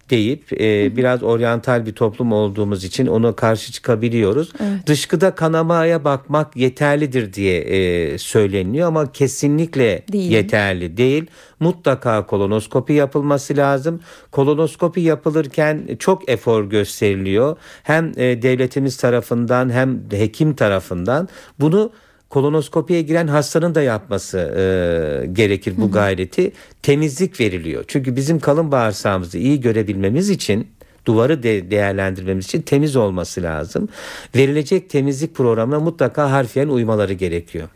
deyip 0.10 0.62
e, 0.62 0.96
biraz 0.96 1.24
oryantal 1.24 1.86
bir 1.86 1.94
toplum 1.94 2.32
olduğumuz 2.32 2.84
için 2.84 3.08
ona 3.08 3.36
karşı 3.36 3.72
çıkabiliyoruz. 3.72 4.54
Dışkıda 4.86 5.36
kanamaya 5.36 6.04
bakmak 6.04 6.56
yeterlidir 6.56 7.34
diye 7.34 7.60
e, 7.60 8.18
söyleniyor 8.18 8.88
ama 8.88 9.12
kesinlikle 9.12 10.04
Değil. 10.12 10.32
yeterli 10.32 10.98
değil. 10.98 11.26
Mutlaka 11.60 12.26
kolonoskopi 12.26 12.94
yapılması 12.94 13.58
lazım. 13.58 14.00
Kolonoskopi 14.32 15.02
yapılırken 15.02 15.88
çok 16.00 16.30
efor 16.30 16.70
gösteriliyor. 16.70 17.58
Hem 17.84 18.12
e, 18.18 18.42
devletimiz 18.42 18.98
tarafından 18.98 19.70
hem 19.70 20.02
hekim 20.12 20.56
tarafından 20.56 21.30
bunu 21.60 21.92
kolonoskopiye 22.30 23.02
giren 23.02 23.28
hastanın 23.28 23.76
da 23.76 23.82
yapması 23.82 24.38
e, 24.38 25.28
gerekir 25.28 25.74
bu 25.78 25.92
gayreti. 25.92 26.52
Temizlik 26.84 27.40
veriliyor. 27.40 27.84
Çünkü 27.88 28.16
bizim 28.16 28.40
kalın 28.40 28.72
bağırsağımızı 28.72 29.38
iyi 29.38 29.62
görebilmemiz 29.62 30.30
için 30.30 30.68
duvarı 31.06 31.44
de 31.44 31.72
değerlendirmemiz 31.72 32.46
için 32.46 32.62
temiz 32.62 32.96
olması 32.96 33.44
lazım. 33.44 33.90
Verilecek 34.36 34.90
temizlik 34.90 35.36
programına 35.36 35.80
mutlaka 35.80 36.32
harfiyen 36.32 36.68
uymaları 36.68 37.14
gerekiyor. 37.14 37.70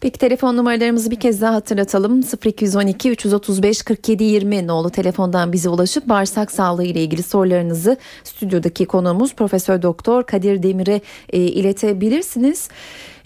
Peki 0.00 0.18
telefon 0.18 0.56
numaralarımızı 0.56 1.10
bir 1.10 1.20
kez 1.20 1.40
daha 1.40 1.54
hatırlatalım. 1.54 2.22
0212 2.44 3.10
335 3.10 3.82
47 3.82 4.24
20 4.24 4.66
nolu 4.66 4.90
telefondan 4.90 5.52
bize 5.52 5.68
ulaşıp 5.68 6.08
bağırsak 6.08 6.52
sağlığı 6.52 6.84
ile 6.84 7.02
ilgili 7.02 7.22
sorularınızı 7.22 7.96
stüdyodaki 8.24 8.86
konuğumuz 8.86 9.34
Profesör 9.34 9.82
Doktor 9.82 10.24
Kadir 10.24 10.62
Demir'e 10.62 11.00
e, 11.32 11.38
iletebilirsiniz. 11.38 12.68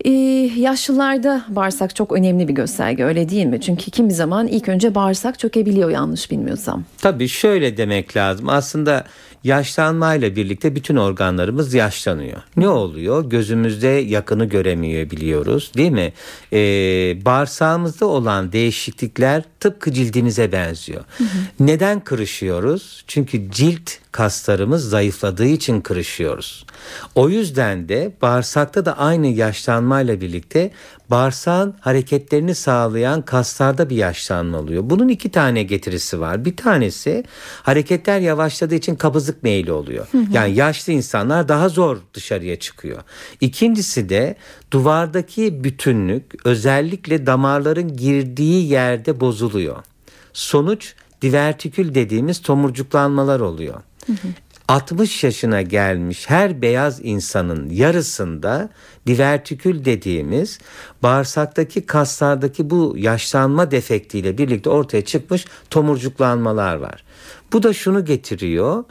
Ee, 0.04 0.10
yaşlılarda 0.56 1.44
bağırsak 1.48 1.96
çok 1.96 2.12
önemli 2.12 2.48
bir 2.48 2.54
gösterge 2.54 3.04
öyle 3.04 3.28
değil 3.28 3.46
mi? 3.46 3.60
Çünkü 3.60 3.90
kimi 3.90 4.12
zaman 4.12 4.46
ilk 4.46 4.68
önce 4.68 4.94
bağırsak 4.94 5.38
çökebiliyor 5.38 5.90
yanlış 5.90 6.30
bilmiyorsam. 6.30 6.84
Tabii 6.98 7.28
şöyle 7.28 7.76
demek 7.76 8.16
lazım. 8.16 8.48
Aslında 8.48 9.04
yaşlanmayla 9.44 10.36
birlikte 10.36 10.74
bütün 10.74 10.96
organlarımız 10.96 11.74
yaşlanıyor. 11.74 12.42
Ne 12.56 12.68
oluyor? 12.68 13.30
Gözümüzde 13.30 13.86
yakını 13.86 14.44
göremiyor 14.44 15.10
biliyoruz 15.10 15.72
değil 15.76 15.90
mi? 15.90 16.12
Ee, 16.52 16.58
bağırsağımızda 17.24 18.06
olan 18.06 18.52
değişiklikler 18.52 19.42
tıpkı 19.62 19.92
cildimize 19.92 20.52
benziyor. 20.52 21.04
Hı 21.18 21.24
hı. 21.24 21.28
Neden 21.60 22.00
kırışıyoruz? 22.00 23.04
Çünkü 23.06 23.50
cilt 23.50 23.90
kaslarımız 24.12 24.88
zayıfladığı 24.90 25.46
için 25.46 25.80
kırışıyoruz. 25.80 26.66
O 27.14 27.28
yüzden 27.28 27.88
de 27.88 28.12
bağırsakta 28.22 28.84
da 28.84 28.98
aynı 28.98 29.26
yaşlanmayla 29.26 30.20
birlikte 30.20 30.70
bağırsağın 31.10 31.74
hareketlerini 31.80 32.54
sağlayan 32.54 33.22
kaslarda 33.22 33.90
bir 33.90 33.96
yaşlanma 33.96 34.58
oluyor. 34.58 34.82
Bunun 34.86 35.08
iki 35.08 35.30
tane 35.30 35.62
getirisi 35.62 36.20
var. 36.20 36.44
Bir 36.44 36.56
tanesi 36.56 37.24
hareketler 37.62 38.20
yavaşladığı 38.20 38.74
için 38.74 38.94
kabızlık 38.94 39.42
meyli 39.42 39.72
oluyor. 39.72 40.06
Hı 40.12 40.18
hı. 40.18 40.24
Yani 40.32 40.54
yaşlı 40.54 40.92
insanlar 40.92 41.48
daha 41.48 41.68
zor 41.68 41.98
dışarıya 42.14 42.58
çıkıyor. 42.58 43.02
İkincisi 43.40 44.08
de 44.08 44.36
duvardaki 44.70 45.64
bütünlük 45.64 46.46
özellikle 46.46 47.26
damarların 47.26 47.96
girdiği 47.96 48.68
yerde 48.68 49.20
bozuluyor. 49.20 49.51
Sonuç 50.32 50.94
divertikül 51.22 51.94
dediğimiz 51.94 52.42
tomurcuklanmalar 52.42 53.40
oluyor. 53.40 53.74
Hı 54.06 54.12
hı. 54.12 54.28
60 54.68 55.24
yaşına 55.24 55.62
gelmiş 55.62 56.30
her 56.30 56.62
beyaz 56.62 57.00
insanın 57.02 57.70
yarısında 57.70 58.68
divertikül 59.06 59.84
dediğimiz 59.84 60.58
bağırsaktaki 61.02 61.86
kaslardaki 61.86 62.70
bu 62.70 62.94
yaşlanma 62.98 63.70
defektiyle 63.70 64.38
birlikte 64.38 64.70
ortaya 64.70 65.04
çıkmış 65.04 65.44
tomurcuklanmalar 65.70 66.76
var. 66.76 67.04
Bu 67.52 67.62
da 67.62 67.72
şunu 67.72 68.04
getiriyor. 68.04 68.84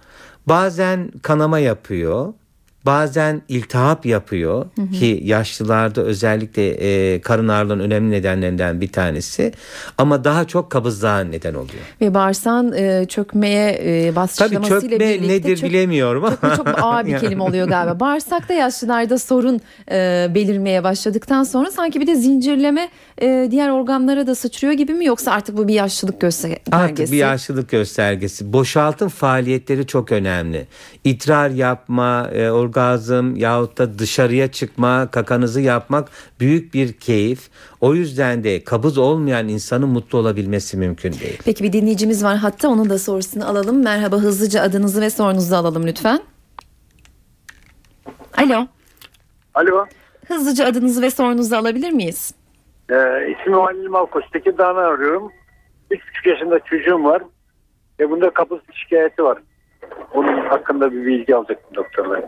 Bazen 0.47 1.11
kanama 1.21 1.59
yapıyor, 1.59 2.33
bazen 2.85 3.41
iltihap 3.47 4.05
yapıyor 4.05 4.65
hı 4.75 4.81
hı. 4.81 4.91
ki 4.91 5.21
yaşlılarda 5.23 6.01
özellikle 6.01 6.69
e, 6.69 7.21
karın 7.21 7.47
ağrılığının 7.47 7.83
önemli 7.83 8.11
nedenlerinden 8.11 8.81
bir 8.81 8.91
tanesi 8.91 9.53
ama 9.97 10.23
daha 10.23 10.47
çok 10.47 10.69
kabızlığa 10.69 11.19
neden 11.19 11.53
oluyor. 11.53 11.83
Ve 12.01 12.13
bağırsağın 12.13 12.73
e, 12.73 13.05
çökmeye 13.05 13.81
e, 13.85 14.15
başlamasıyla 14.15 14.61
Tabii 14.61 14.81
çökme 14.81 14.99
birlikte 14.99 15.27
nedir 15.27 15.57
çök, 15.57 15.69
bilemiyorum 15.69 16.25
ama. 16.25 16.55
Çok, 16.55 16.67
ağır 16.83 17.05
bir 17.05 17.17
kelime 17.17 17.43
oluyor 17.43 17.67
galiba. 17.67 17.99
Bağırsakta 17.99 18.53
yaşlılarda 18.53 19.17
sorun 19.17 19.61
e, 19.91 20.27
belirmeye 20.35 20.83
başladıktan 20.83 21.43
sonra 21.43 21.71
sanki 21.71 22.01
bir 22.01 22.07
de 22.07 22.15
zincirleme 22.15 22.89
e, 23.21 23.47
diğer 23.51 23.69
organlara 23.69 24.27
da 24.27 24.35
sıçrıyor 24.35 24.73
gibi 24.73 24.93
mi 24.93 25.05
yoksa 25.05 25.31
artık 25.31 25.57
bu 25.57 25.67
bir 25.67 25.73
yaşlılık 25.73 26.21
göstergesi? 26.21 26.61
Artık 26.71 27.11
bir 27.11 27.17
yaşlılık 27.17 27.69
göstergesi. 27.69 28.53
Boşaltım 28.53 29.09
faaliyetleri 29.09 29.87
çok 29.87 30.11
önemli. 30.11 30.67
İdrar 31.03 31.49
yapma, 31.49 32.29
e, 32.33 32.49
orgazm 32.71 33.35
yahut 33.35 33.77
da 33.77 33.99
dışarıya 33.99 34.51
çıkma, 34.51 35.11
kakanızı 35.11 35.61
yapmak 35.61 36.09
büyük 36.39 36.73
bir 36.73 36.93
keyif. 36.93 37.49
O 37.81 37.93
yüzden 37.93 38.43
de 38.43 38.63
kabız 38.63 38.97
olmayan 38.97 39.47
insanın 39.47 39.89
mutlu 39.89 40.17
olabilmesi 40.17 40.77
mümkün 40.77 41.13
değil. 41.13 41.39
Peki 41.45 41.63
bir 41.63 41.73
dinleyicimiz 41.73 42.23
var 42.23 42.37
hatta 42.37 42.69
onun 42.69 42.89
da 42.89 42.99
sorusunu 42.99 43.49
alalım. 43.49 43.83
Merhaba 43.83 44.15
hızlıca 44.15 44.61
adınızı 44.61 45.01
ve 45.01 45.09
sorunuzu 45.09 45.55
alalım 45.55 45.87
lütfen. 45.87 46.19
Alo. 48.37 48.67
Alo. 49.53 49.85
Hızlıca 50.27 50.65
adınızı 50.65 51.01
ve 51.01 51.11
sorunuzu 51.11 51.55
alabilir 51.55 51.91
miyiz? 51.91 52.33
Ee, 52.89 52.95
ismim 53.31 53.59
Halil 53.59 53.87
Malkoç. 53.87 54.23
Tekirdağ'dan 54.33 54.75
arıyorum. 54.75 55.31
3,5 55.91 56.29
yaşında 56.29 56.59
çocuğum 56.59 57.03
var. 57.03 57.21
Ve 57.99 58.09
bunda 58.09 58.29
kabızlık 58.29 58.75
şikayeti 58.75 59.23
var. 59.23 59.37
Onun 60.13 60.45
hakkında 60.45 60.91
bir 60.91 61.05
bilgi 61.05 61.35
alacaktım 61.35 61.75
doktorlar. 61.75 62.21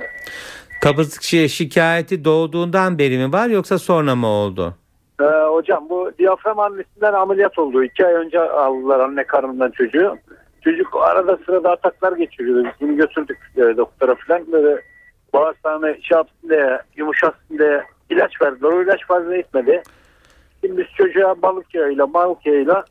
Kabızlık 0.82 1.50
şikayeti 1.50 2.26
doğduğundan 2.26 2.98
beri 2.98 3.18
mi 3.18 3.34
var 3.34 3.48
yoksa 3.48 3.80
sonra 3.80 4.16
mı 4.16 4.28
oldu? 4.28 4.74
Ee, 5.22 5.26
hocam 5.26 5.90
bu 5.90 6.12
diyafram 6.20 6.60
annesinden 6.60 7.14
ameliyat 7.14 7.60
oldu. 7.60 7.84
İki 7.84 8.06
ay 8.06 8.14
önce 8.14 8.40
aldılar 8.40 9.00
anne 9.00 9.24
karnından 9.24 9.72
çocuğu. 9.72 10.18
Çocuk 10.62 10.88
arada 11.02 11.38
sırada 11.46 11.72
ataklar 11.72 12.12
geçiriyordu. 12.12 12.64
Biz 12.64 12.88
bunu 12.88 12.98
götürdük 12.98 13.40
e, 13.58 13.62
doktora 13.62 14.16
falan. 14.16 14.52
Böyle 14.52 14.82
bağırsağını 15.34 15.98
şey 16.02 16.18
yapsın 16.18 16.50
diye, 16.50 16.80
yumuşatsın 16.96 17.58
diye 17.58 17.84
ilaç 18.10 18.42
verdiler. 18.42 18.70
O 18.70 18.84
ilaç 18.84 19.08
fazla 19.08 19.38
etmedi. 19.38 19.84
Şimdi 20.62 20.78
biz 20.78 20.88
çocuğa 20.98 21.42
balık 21.42 21.76
yağıyla, 21.76 22.14
balık 22.14 22.46
yağıyla 22.46 22.86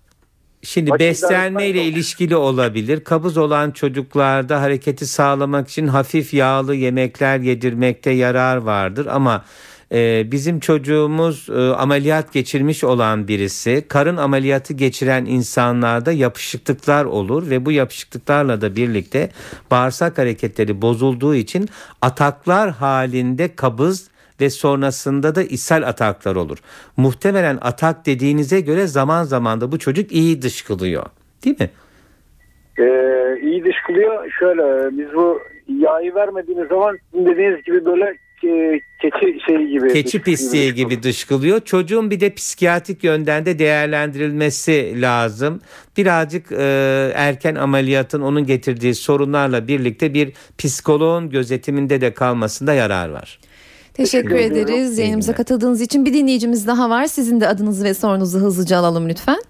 Şimdi 0.64 0.90
beslenme 0.98 1.66
ile 1.66 1.84
ilişkili 1.84 2.36
olabilir. 2.36 3.04
Kabız 3.04 3.36
olan 3.36 3.70
çocuklarda 3.70 4.62
hareketi 4.62 5.06
sağlamak 5.06 5.68
için 5.68 5.86
hafif 5.86 6.34
yağlı 6.34 6.74
yemekler 6.74 7.38
yedirmekte 7.38 8.10
yarar 8.10 8.56
vardır 8.56 9.06
ama 9.06 9.44
e, 9.92 10.32
bizim 10.32 10.60
çocuğumuz 10.60 11.48
e, 11.48 11.74
ameliyat 11.74 12.32
geçirmiş 12.32 12.84
olan 12.84 13.28
birisi 13.28 13.84
karın 13.88 14.16
ameliyatı 14.16 14.74
geçiren 14.74 15.24
insanlarda 15.24 16.12
yapışıklıklar 16.12 17.04
olur 17.04 17.50
ve 17.50 17.66
bu 17.66 17.72
yapışıklıklarla 17.72 18.60
da 18.60 18.76
birlikte 18.76 19.30
bağırsak 19.70 20.18
hareketleri 20.18 20.82
bozulduğu 20.82 21.34
için 21.34 21.68
ataklar 22.02 22.70
halinde 22.70 23.56
kabız 23.56 24.11
ve 24.40 24.50
sonrasında 24.50 25.34
da 25.34 25.42
ishal 25.42 25.82
ataklar 25.82 26.36
olur. 26.36 26.58
Muhtemelen 26.96 27.58
atak 27.60 28.06
dediğinize 28.06 28.60
göre 28.60 28.86
zaman 28.86 29.24
zaman 29.24 29.60
da 29.60 29.72
bu 29.72 29.78
çocuk 29.78 30.12
iyi 30.12 30.42
dışkılıyor. 30.42 31.06
Değil 31.44 31.60
mi? 31.60 31.70
Ee, 32.78 33.40
iyi 33.42 33.64
dışkılıyor. 33.64 34.30
Şöyle 34.38 34.96
biz 34.98 35.14
bu 35.14 35.40
yağı 35.68 36.14
vermediğimiz 36.14 36.68
zaman 36.68 36.98
dediğiniz 37.14 37.64
gibi 37.64 37.84
böyle 37.84 38.16
e, 38.44 38.80
keçi 39.00 39.38
şeyi 39.46 39.68
gibi. 39.68 39.92
Keçi 39.92 40.22
pisliği 40.22 40.74
gibi, 40.74 40.90
gibi 40.90 41.02
dışkılıyor. 41.02 41.60
Çocuğun 41.60 42.10
bir 42.10 42.20
de 42.20 42.34
psikiyatrik 42.34 43.04
yönden 43.04 43.46
de 43.46 43.58
değerlendirilmesi 43.58 45.02
lazım. 45.02 45.60
Birazcık 45.96 46.52
e, 46.52 47.12
erken 47.14 47.54
ameliyatın 47.54 48.22
onun 48.22 48.46
getirdiği 48.46 48.94
sorunlarla 48.94 49.68
birlikte 49.68 50.14
bir 50.14 50.32
psikoloğun 50.58 51.30
gözetiminde 51.30 52.00
de 52.00 52.14
kalmasında 52.14 52.74
yarar 52.74 53.08
var. 53.08 53.38
Teşekkür 53.94 54.34
ederiz 54.34 54.98
yayınımıza 54.98 55.34
katıldığınız 55.34 55.80
için. 55.80 56.04
Bir 56.04 56.14
dinleyicimiz 56.14 56.66
daha 56.66 56.90
var. 56.90 57.04
Sizin 57.04 57.40
de 57.40 57.48
adınızı 57.48 57.84
ve 57.84 57.94
sorunuzu 57.94 58.38
hızlıca 58.38 58.78
alalım 58.78 59.08
lütfen. 59.08 59.42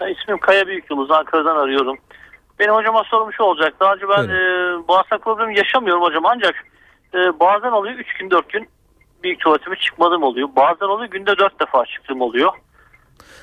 Ben 0.00 0.14
ismim 0.14 0.38
Kaya 0.38 0.66
Büyükyıldız. 0.66 1.10
Ankara'dan 1.10 1.56
arıyorum. 1.56 1.98
Benim 2.58 2.74
hocama 2.74 3.04
sorum 3.04 3.32
şu 3.32 3.42
olacak. 3.42 3.74
Daha 3.80 3.94
önce 3.94 4.04
ben 4.08 4.24
e, 4.24 4.38
bağırsak 4.88 5.22
problemi 5.22 5.58
yaşamıyorum 5.58 6.02
hocam. 6.02 6.26
Ancak 6.26 6.54
e, 7.14 7.18
bazen 7.40 7.70
oluyor 7.70 7.94
3 7.98 8.06
gün 8.20 8.30
4 8.30 8.52
gün 8.52 8.68
büyük 9.22 9.40
tuvaletime 9.40 9.76
çıkmadığım 9.76 10.22
oluyor. 10.22 10.48
Bazen 10.56 10.86
oluyor 10.86 11.10
günde 11.10 11.38
4 11.38 11.60
defa 11.60 11.84
çıktığım 11.86 12.20
oluyor. 12.20 12.52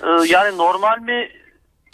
E, 0.03 0.07
yani 0.27 0.57
normal 0.57 0.99
mi 0.99 1.29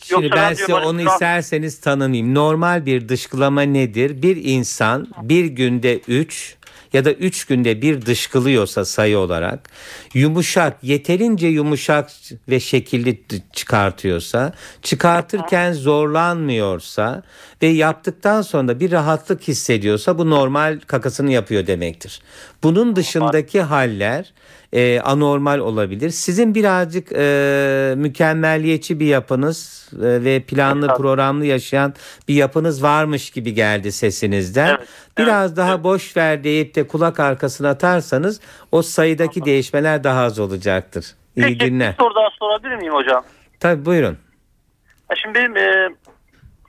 Şimdi 0.03 0.25
Yoksa 0.25 0.41
ben 0.41 0.53
size 0.53 0.75
onu 0.75 1.01
isterseniz 1.01 1.81
tanınayım. 1.81 2.35
Normal 2.35 2.85
bir 2.85 3.09
dışkılama 3.09 3.61
nedir? 3.61 4.21
Bir 4.21 4.37
insan 4.43 5.07
bir 5.21 5.45
günde 5.45 5.99
3 5.99 6.57
ya 6.93 7.05
da 7.05 7.11
3 7.13 7.45
günde 7.45 7.81
bir 7.81 8.05
dışkılıyorsa 8.05 8.85
sayı 8.85 9.17
olarak 9.17 9.69
yumuşak 10.13 10.83
yeterince 10.83 11.47
yumuşak 11.47 12.09
ve 12.49 12.59
şekilli 12.59 13.21
çıkartıyorsa 13.53 14.53
çıkartırken 14.81 15.73
zorlanmıyorsa 15.73 17.23
ve 17.61 17.67
yaptıktan 17.67 18.41
sonra 18.41 18.79
bir 18.79 18.91
rahatlık 18.91 19.47
hissediyorsa 19.47 20.17
bu 20.17 20.29
normal 20.29 20.79
kakasını 20.87 21.31
yapıyor 21.31 21.67
demektir. 21.67 22.21
Bunun 22.63 22.95
dışındaki 22.95 23.61
haller 23.61 24.33
e, 24.73 24.99
anormal 24.99 25.59
olabilir. 25.59 26.09
Sizin 26.09 26.55
birazcık 26.55 27.11
e, 27.15 27.93
mükemmelliyetçi 27.97 28.99
bir 28.99 29.05
yapınız 29.05 29.89
e, 29.93 30.23
ve 30.23 30.39
planlı 30.39 30.85
evet. 30.85 30.97
programlı 30.97 31.45
yaşayan 31.45 31.93
bir 32.27 32.33
yapınız 32.33 32.83
varmış 32.83 33.29
gibi 33.29 33.53
geldi 33.53 33.91
sesinizden. 33.91 34.69
Evet. 34.69 34.87
Biraz 35.17 35.51
evet. 35.51 35.57
daha 35.57 35.73
evet. 35.73 35.83
boş 35.83 36.17
ver 36.17 36.43
deyip 36.43 36.75
de 36.75 36.87
kulak 36.87 37.19
arkasına 37.19 37.69
atarsanız 37.69 38.39
o 38.71 38.81
sayıdaki 38.81 39.39
tamam. 39.39 39.45
değişmeler 39.45 40.00
daha 40.03 40.21
az 40.21 40.39
olacaktır. 40.39 41.05
İyi 41.35 41.41
Peki, 41.41 41.57
günler. 41.57 41.91
bir 41.93 42.03
soru 42.03 42.15
daha 42.15 42.29
sorabilir 42.39 42.75
miyim 42.75 42.93
hocam? 42.93 43.23
Tabii 43.59 43.85
buyurun. 43.85 44.17
Şimdi 45.15 45.35
benim 45.35 45.57
e, 45.57 45.89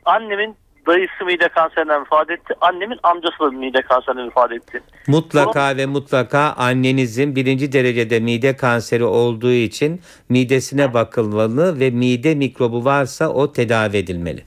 annemin 0.04 0.56
dayısı 0.86 1.24
mide 1.24 1.48
kanserinden 1.48 2.00
vefat 2.00 2.30
etti. 2.30 2.54
Annemin 2.60 2.98
amcası 3.02 3.38
da 3.40 3.50
mide 3.50 3.82
kanserinden 3.82 4.26
vefat 4.26 4.52
etti. 4.52 4.82
Mutlaka 5.06 5.76
ve 5.76 5.86
mutlaka 5.86 6.40
annenizin 6.40 7.36
birinci 7.36 7.72
derecede 7.72 8.20
mide 8.20 8.56
kanseri 8.56 9.04
olduğu 9.04 9.52
için 9.52 10.00
midesine 10.28 10.94
bakılmalı 10.94 11.80
ve 11.80 11.90
mide 11.90 12.34
mikrobu 12.34 12.84
varsa 12.84 13.28
o 13.28 13.52
tedavi 13.52 13.96
edilmeli. 13.96 14.44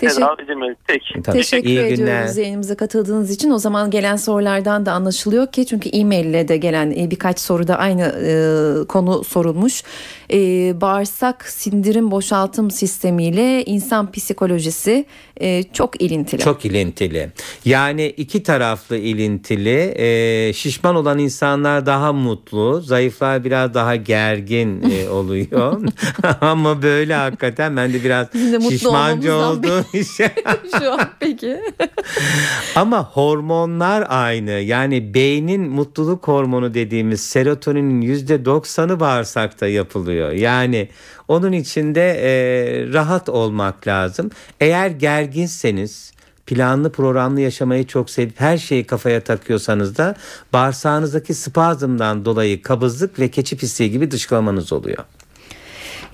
Teşekkür, 0.00 0.20
Tedavi 0.20 0.42
edilmeli. 0.42 0.76
Peki. 0.86 1.22
Tabii. 1.22 1.36
Teşekkür 1.36 1.68
İyi 1.68 1.78
ediyoruz 1.78 1.98
günler. 1.98 2.34
yayınımıza 2.36 2.76
katıldığınız 2.76 3.30
için. 3.30 3.50
O 3.50 3.58
zaman 3.58 3.90
gelen 3.90 4.16
sorulardan 4.16 4.86
da 4.86 4.92
anlaşılıyor 4.92 5.46
ki 5.46 5.66
çünkü 5.66 5.88
e-mail 5.88 6.24
ile 6.26 6.48
de 6.48 6.56
gelen 6.56 6.90
e, 6.90 7.10
birkaç 7.10 7.38
soruda 7.40 7.78
aynı 7.78 8.02
e, 8.02 8.32
konu 8.86 9.24
sorulmuş. 9.24 9.82
E, 10.32 10.80
bağırsak 10.80 11.48
sindirim 11.48 12.10
boşaltım 12.10 12.70
sistemiyle 12.70 13.64
insan 13.64 14.12
psikolojisi 14.12 15.06
e, 15.40 15.62
çok 15.62 16.02
ilintili. 16.02 16.40
Çok 16.40 16.64
ilintili. 16.64 17.30
Yani 17.64 18.06
iki 18.06 18.42
taraflı 18.42 18.96
ilintili. 18.96 19.94
Ee, 19.96 20.52
şişman 20.52 20.94
olan 20.94 21.18
insanlar 21.18 21.86
daha 21.86 22.12
mutlu, 22.12 22.80
zayıflar 22.80 23.44
biraz 23.44 23.74
daha 23.74 23.96
gergin 23.96 24.90
e, 24.90 25.08
oluyor. 25.10 25.80
Ama 26.40 26.82
böyle 26.82 27.14
hakikaten 27.14 27.76
ben 27.76 27.92
de 27.92 28.04
biraz 28.04 28.32
de 28.32 28.60
şişmancı 28.70 29.34
olduğum 29.34 29.84
için. 29.92 30.30
Şu 30.78 30.92
an 30.92 31.08
peki. 31.20 31.60
Ama 32.74 33.04
hormonlar 33.04 34.06
aynı. 34.08 34.50
Yani 34.50 35.14
beynin 35.14 35.70
mutluluk 35.70 36.28
hormonu 36.28 36.74
dediğimiz 36.74 37.20
serotoninin 37.20 38.00
yüzde 38.00 38.44
doksanı 38.44 39.00
bağırsakta 39.00 39.66
yapılıyor. 39.66 40.19
Yani 40.20 40.88
onun 41.28 41.52
içinde 41.52 42.10
e, 42.10 42.30
rahat 42.92 43.28
olmak 43.28 43.86
lazım. 43.86 44.30
Eğer 44.60 44.90
gerginseniz 44.90 46.12
planlı 46.46 46.92
programlı 46.92 47.40
yaşamayı 47.40 47.86
çok 47.86 48.10
sevip 48.10 48.40
her 48.40 48.58
şeyi 48.58 48.84
kafaya 48.84 49.20
takıyorsanız 49.20 49.98
da 49.98 50.14
bağırsağınızdaki 50.52 51.34
spazmdan 51.34 52.24
dolayı 52.24 52.62
kabızlık 52.62 53.18
ve 53.18 53.28
keçi 53.28 53.56
pisliği 53.56 53.90
gibi 53.90 54.10
dışkılamanız 54.10 54.72
oluyor. 54.72 55.04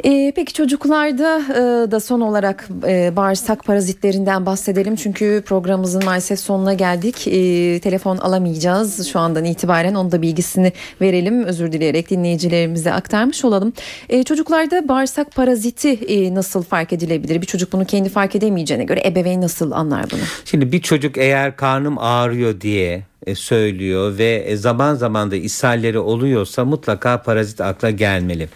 Ee, 0.04 0.32
peki 0.36 0.52
çocuklarda 0.52 1.38
e, 1.50 1.90
da 1.90 2.00
son 2.00 2.20
olarak 2.20 2.68
e, 2.86 3.16
bağırsak 3.16 3.64
parazitlerinden 3.64 4.46
bahsedelim. 4.46 4.96
Çünkü 4.96 5.42
programımızın 5.46 6.04
maalesef 6.04 6.40
sonuna 6.40 6.74
geldik. 6.74 7.28
E, 7.28 7.80
telefon 7.80 8.16
alamayacağız 8.16 9.08
şu 9.08 9.18
andan 9.18 9.44
itibaren. 9.44 9.94
Onun 9.94 10.12
da 10.12 10.22
bilgisini 10.22 10.72
verelim. 11.00 11.44
Özür 11.44 11.72
dileyerek 11.72 12.10
dinleyicilerimize 12.10 12.92
aktarmış 12.92 13.44
olalım. 13.44 13.72
E, 14.08 14.22
çocuklarda 14.22 14.88
bağırsak 14.88 15.34
paraziti 15.34 15.88
e, 15.88 16.34
nasıl 16.34 16.62
fark 16.62 16.92
edilebilir? 16.92 17.40
Bir 17.40 17.46
çocuk 17.46 17.72
bunu 17.72 17.84
kendi 17.84 18.08
fark 18.08 18.36
edemeyeceğine 18.36 18.84
göre 18.84 19.02
ebeveyn 19.06 19.40
nasıl 19.40 19.70
anlar 19.72 20.04
bunu? 20.12 20.20
Şimdi 20.44 20.72
bir 20.72 20.82
çocuk 20.82 21.18
eğer 21.18 21.56
karnım 21.56 21.98
ağrıyor 21.98 22.60
diye 22.60 22.92
e, 22.94 23.15
söylüyor 23.34 24.18
ve 24.18 24.44
e, 24.46 24.56
zaman 24.56 24.94
zaman 24.94 25.30
da 25.30 25.36
ishalleri 25.36 25.98
oluyorsa 25.98 26.64
mutlaka 26.64 27.22
parazit 27.22 27.60
akla 27.60 27.90
gelmeli. 27.90 28.48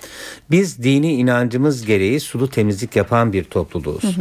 Biz 0.50 0.82
dini 0.82 1.14
inancımız 1.14 1.86
gereği 1.86 2.20
sulu 2.20 2.50
temizlik 2.50 2.96
yapan 2.96 3.32
bir 3.32 3.44
topluluğuz. 3.44 4.16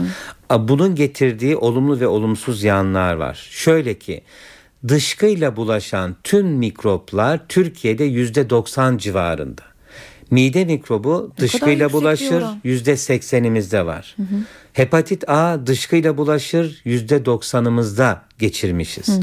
A, 0.50 0.68
Bunun 0.68 0.96
getirdiği 0.96 1.56
olumlu 1.58 2.00
ve 2.00 2.08
olumsuz 2.08 2.64
yanlar 2.64 3.14
var. 3.14 3.48
Şöyle 3.52 3.94
ki 3.94 4.22
dışkıyla 4.88 5.56
bulaşan 5.56 6.16
tüm 6.24 6.48
mikroplar 6.48 7.48
Türkiye'de 7.50 8.04
yüzde 8.04 8.50
90 8.50 8.98
civarında. 8.98 9.68
Mide 10.32 10.66
mikrobu 10.66 11.32
dışkıyla 11.38 11.92
bulaşır 11.94 12.44
yüzde 12.64 12.98
seksenimizde 12.98 13.86
var. 13.86 14.16
Hepatit 14.74 15.30
A 15.30 15.68
dışkıyla 15.68 16.18
bulaşır 16.18 16.82
yüzde 16.86 17.26
doksanımızda 17.26 18.22
geçirmişiz. 18.40 19.20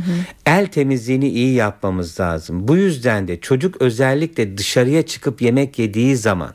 El 0.46 0.66
temizliğini 0.66 1.28
iyi 1.28 1.54
yapmamız 1.54 2.20
lazım. 2.20 2.68
Bu 2.68 2.76
yüzden 2.76 3.28
de 3.28 3.40
çocuk 3.40 3.82
özellikle 3.82 4.58
dışarıya 4.58 5.02
çıkıp 5.06 5.42
yemek 5.42 5.78
yediği 5.78 6.16
zaman 6.16 6.50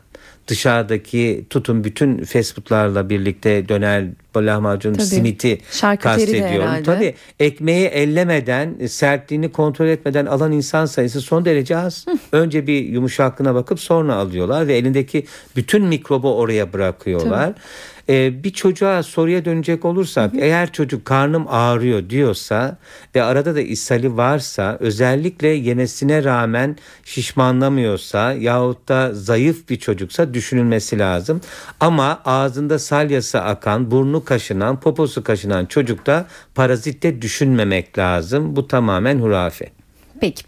dışarıdaki 0.52 1.46
tutun 1.50 1.84
bütün 1.84 2.24
fast 2.24 2.56
foodlarla 2.56 3.10
birlikte 3.10 3.70
döner, 3.70 4.06
lahmacun, 4.36 4.94
Tabii. 4.94 5.06
simiti 5.06 5.58
Şarküteri 5.72 6.18
kastediyorum. 6.18 6.84
Tabii 6.84 7.16
ekmeği 7.40 7.86
ellemeden, 7.86 8.88
sertliğini 8.88 9.52
kontrol 9.52 9.88
etmeden 9.88 10.26
alan 10.26 10.52
insan 10.52 10.86
sayısı 10.86 11.22
son 11.22 11.46
derece 11.46 11.78
az. 11.78 12.06
Önce 12.32 12.68
bir 12.68 12.84
yumuşaklığına 12.84 13.56
bakıp 13.56 13.80
sonra 13.80 14.16
alıyorlar 14.16 14.68
ve 14.68 14.78
elindeki 14.78 15.26
bütün 15.56 15.86
mikrobu 15.86 16.38
oraya 16.38 16.74
bırakıyorlar. 16.74 17.54
Ee, 18.12 18.44
bir 18.44 18.54
çocuğa 18.54 19.04
soruya 19.04 19.46
dönecek 19.46 19.86
olursak 19.86 20.32
eğer 20.40 20.72
çocuk 20.72 21.06
karnım 21.06 21.46
ağrıyor 21.48 22.10
diyorsa 22.10 22.78
ve 23.16 23.24
arada 23.24 23.56
da 23.56 23.62
ishali 23.62 24.18
varsa 24.18 24.78
özellikle 24.80 25.48
yemesine 25.48 26.24
rağmen 26.24 26.78
şişmanlamıyorsa 27.04 28.34
yahut 28.34 28.90
da 28.90 29.14
zayıf 29.14 29.70
bir 29.70 29.80
çocuksa 29.80 30.34
düşünülmesi 30.34 31.00
lazım. 31.00 31.42
Ama 31.80 32.22
ağzında 32.26 32.80
salyası 32.80 33.42
akan, 33.42 33.92
burnu 33.92 34.26
kaşınan, 34.26 34.80
poposu 34.80 35.24
kaşınan 35.24 35.66
çocukta 35.66 36.26
parazitte 36.56 37.22
düşünmemek 37.22 37.98
lazım. 37.98 38.56
Bu 38.56 38.68
tamamen 38.68 39.20
hurafe. 39.20 39.70
Peki. 40.22 40.44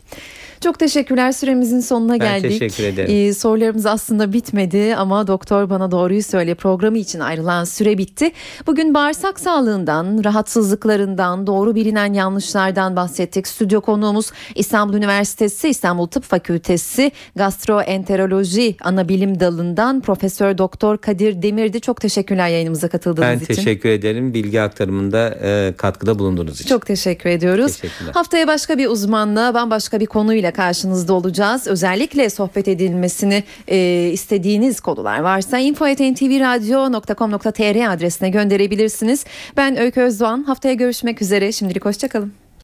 Çok 0.63 0.79
teşekkürler. 0.79 1.31
Süremizin 1.31 1.79
sonuna 1.79 2.11
Ben 2.13 2.19
geldik. 2.19 2.59
teşekkür 2.59 2.83
ederim. 2.83 3.15
Ee, 3.15 3.33
sorularımız 3.33 3.85
aslında 3.85 4.33
bitmedi 4.33 4.95
ama 4.95 5.27
doktor 5.27 5.69
bana 5.69 5.91
doğruyu 5.91 6.23
söyle 6.23 6.55
programı 6.55 6.97
için 6.97 7.19
ayrılan 7.19 7.63
süre 7.63 7.97
bitti. 7.97 8.31
Bugün 8.67 8.93
bağırsak 8.93 9.39
sağlığından, 9.39 10.21
rahatsızlıklarından, 10.25 11.47
doğru 11.47 11.75
bilinen 11.75 12.13
yanlışlardan 12.13 12.95
bahsettik. 12.95 13.47
Stüdyo 13.47 13.81
konuğumuz 13.81 14.31
İstanbul 14.55 14.93
Üniversitesi 14.93 15.69
İstanbul 15.69 16.07
Tıp 16.07 16.23
Fakültesi 16.23 17.11
Gastroenteroloji 17.35 18.75
Anabilim 18.83 19.39
Dalı'ndan 19.39 20.01
Profesör 20.01 20.57
Doktor 20.57 20.97
Kadir 20.97 21.41
Demirdi. 21.41 21.81
Çok 21.81 22.01
teşekkürler 22.01 22.49
yayınımıza 22.49 22.87
katıldığınız 22.87 23.29
Ben 23.29 23.35
için. 23.39 23.53
teşekkür 23.53 23.89
ederim 23.89 24.33
bilgi 24.33 24.61
aktarımında 24.61 25.29
e, 25.43 25.73
katkıda 25.77 26.19
bulunduğunuz 26.19 26.59
için. 26.59 26.69
Çok 26.69 26.85
teşekkür 26.85 27.29
ediyoruz. 27.29 27.81
Haftaya 28.13 28.47
başka 28.47 28.77
bir 28.77 28.87
uzmanla 28.87 29.53
bambaşka 29.53 29.99
bir 29.99 30.05
konuyla 30.05 30.52
karşınızda 30.53 31.13
olacağız. 31.13 31.67
Özellikle 31.67 32.29
sohbet 32.29 32.67
edilmesini 32.67 33.43
e, 33.67 34.09
istediğiniz 34.13 34.79
konular 34.79 35.19
varsa 35.19 35.57
info.ntvradio.com.tr 35.57 37.93
adresine 37.93 38.29
gönderebilirsiniz. 38.29 39.25
Ben 39.57 39.77
Öykü 39.77 40.01
Özdoğan. 40.01 40.43
Haftaya 40.43 40.73
görüşmek 40.73 41.21
üzere. 41.21 41.51
Şimdilik 41.51 41.85
hoşçakalın. 41.85 42.42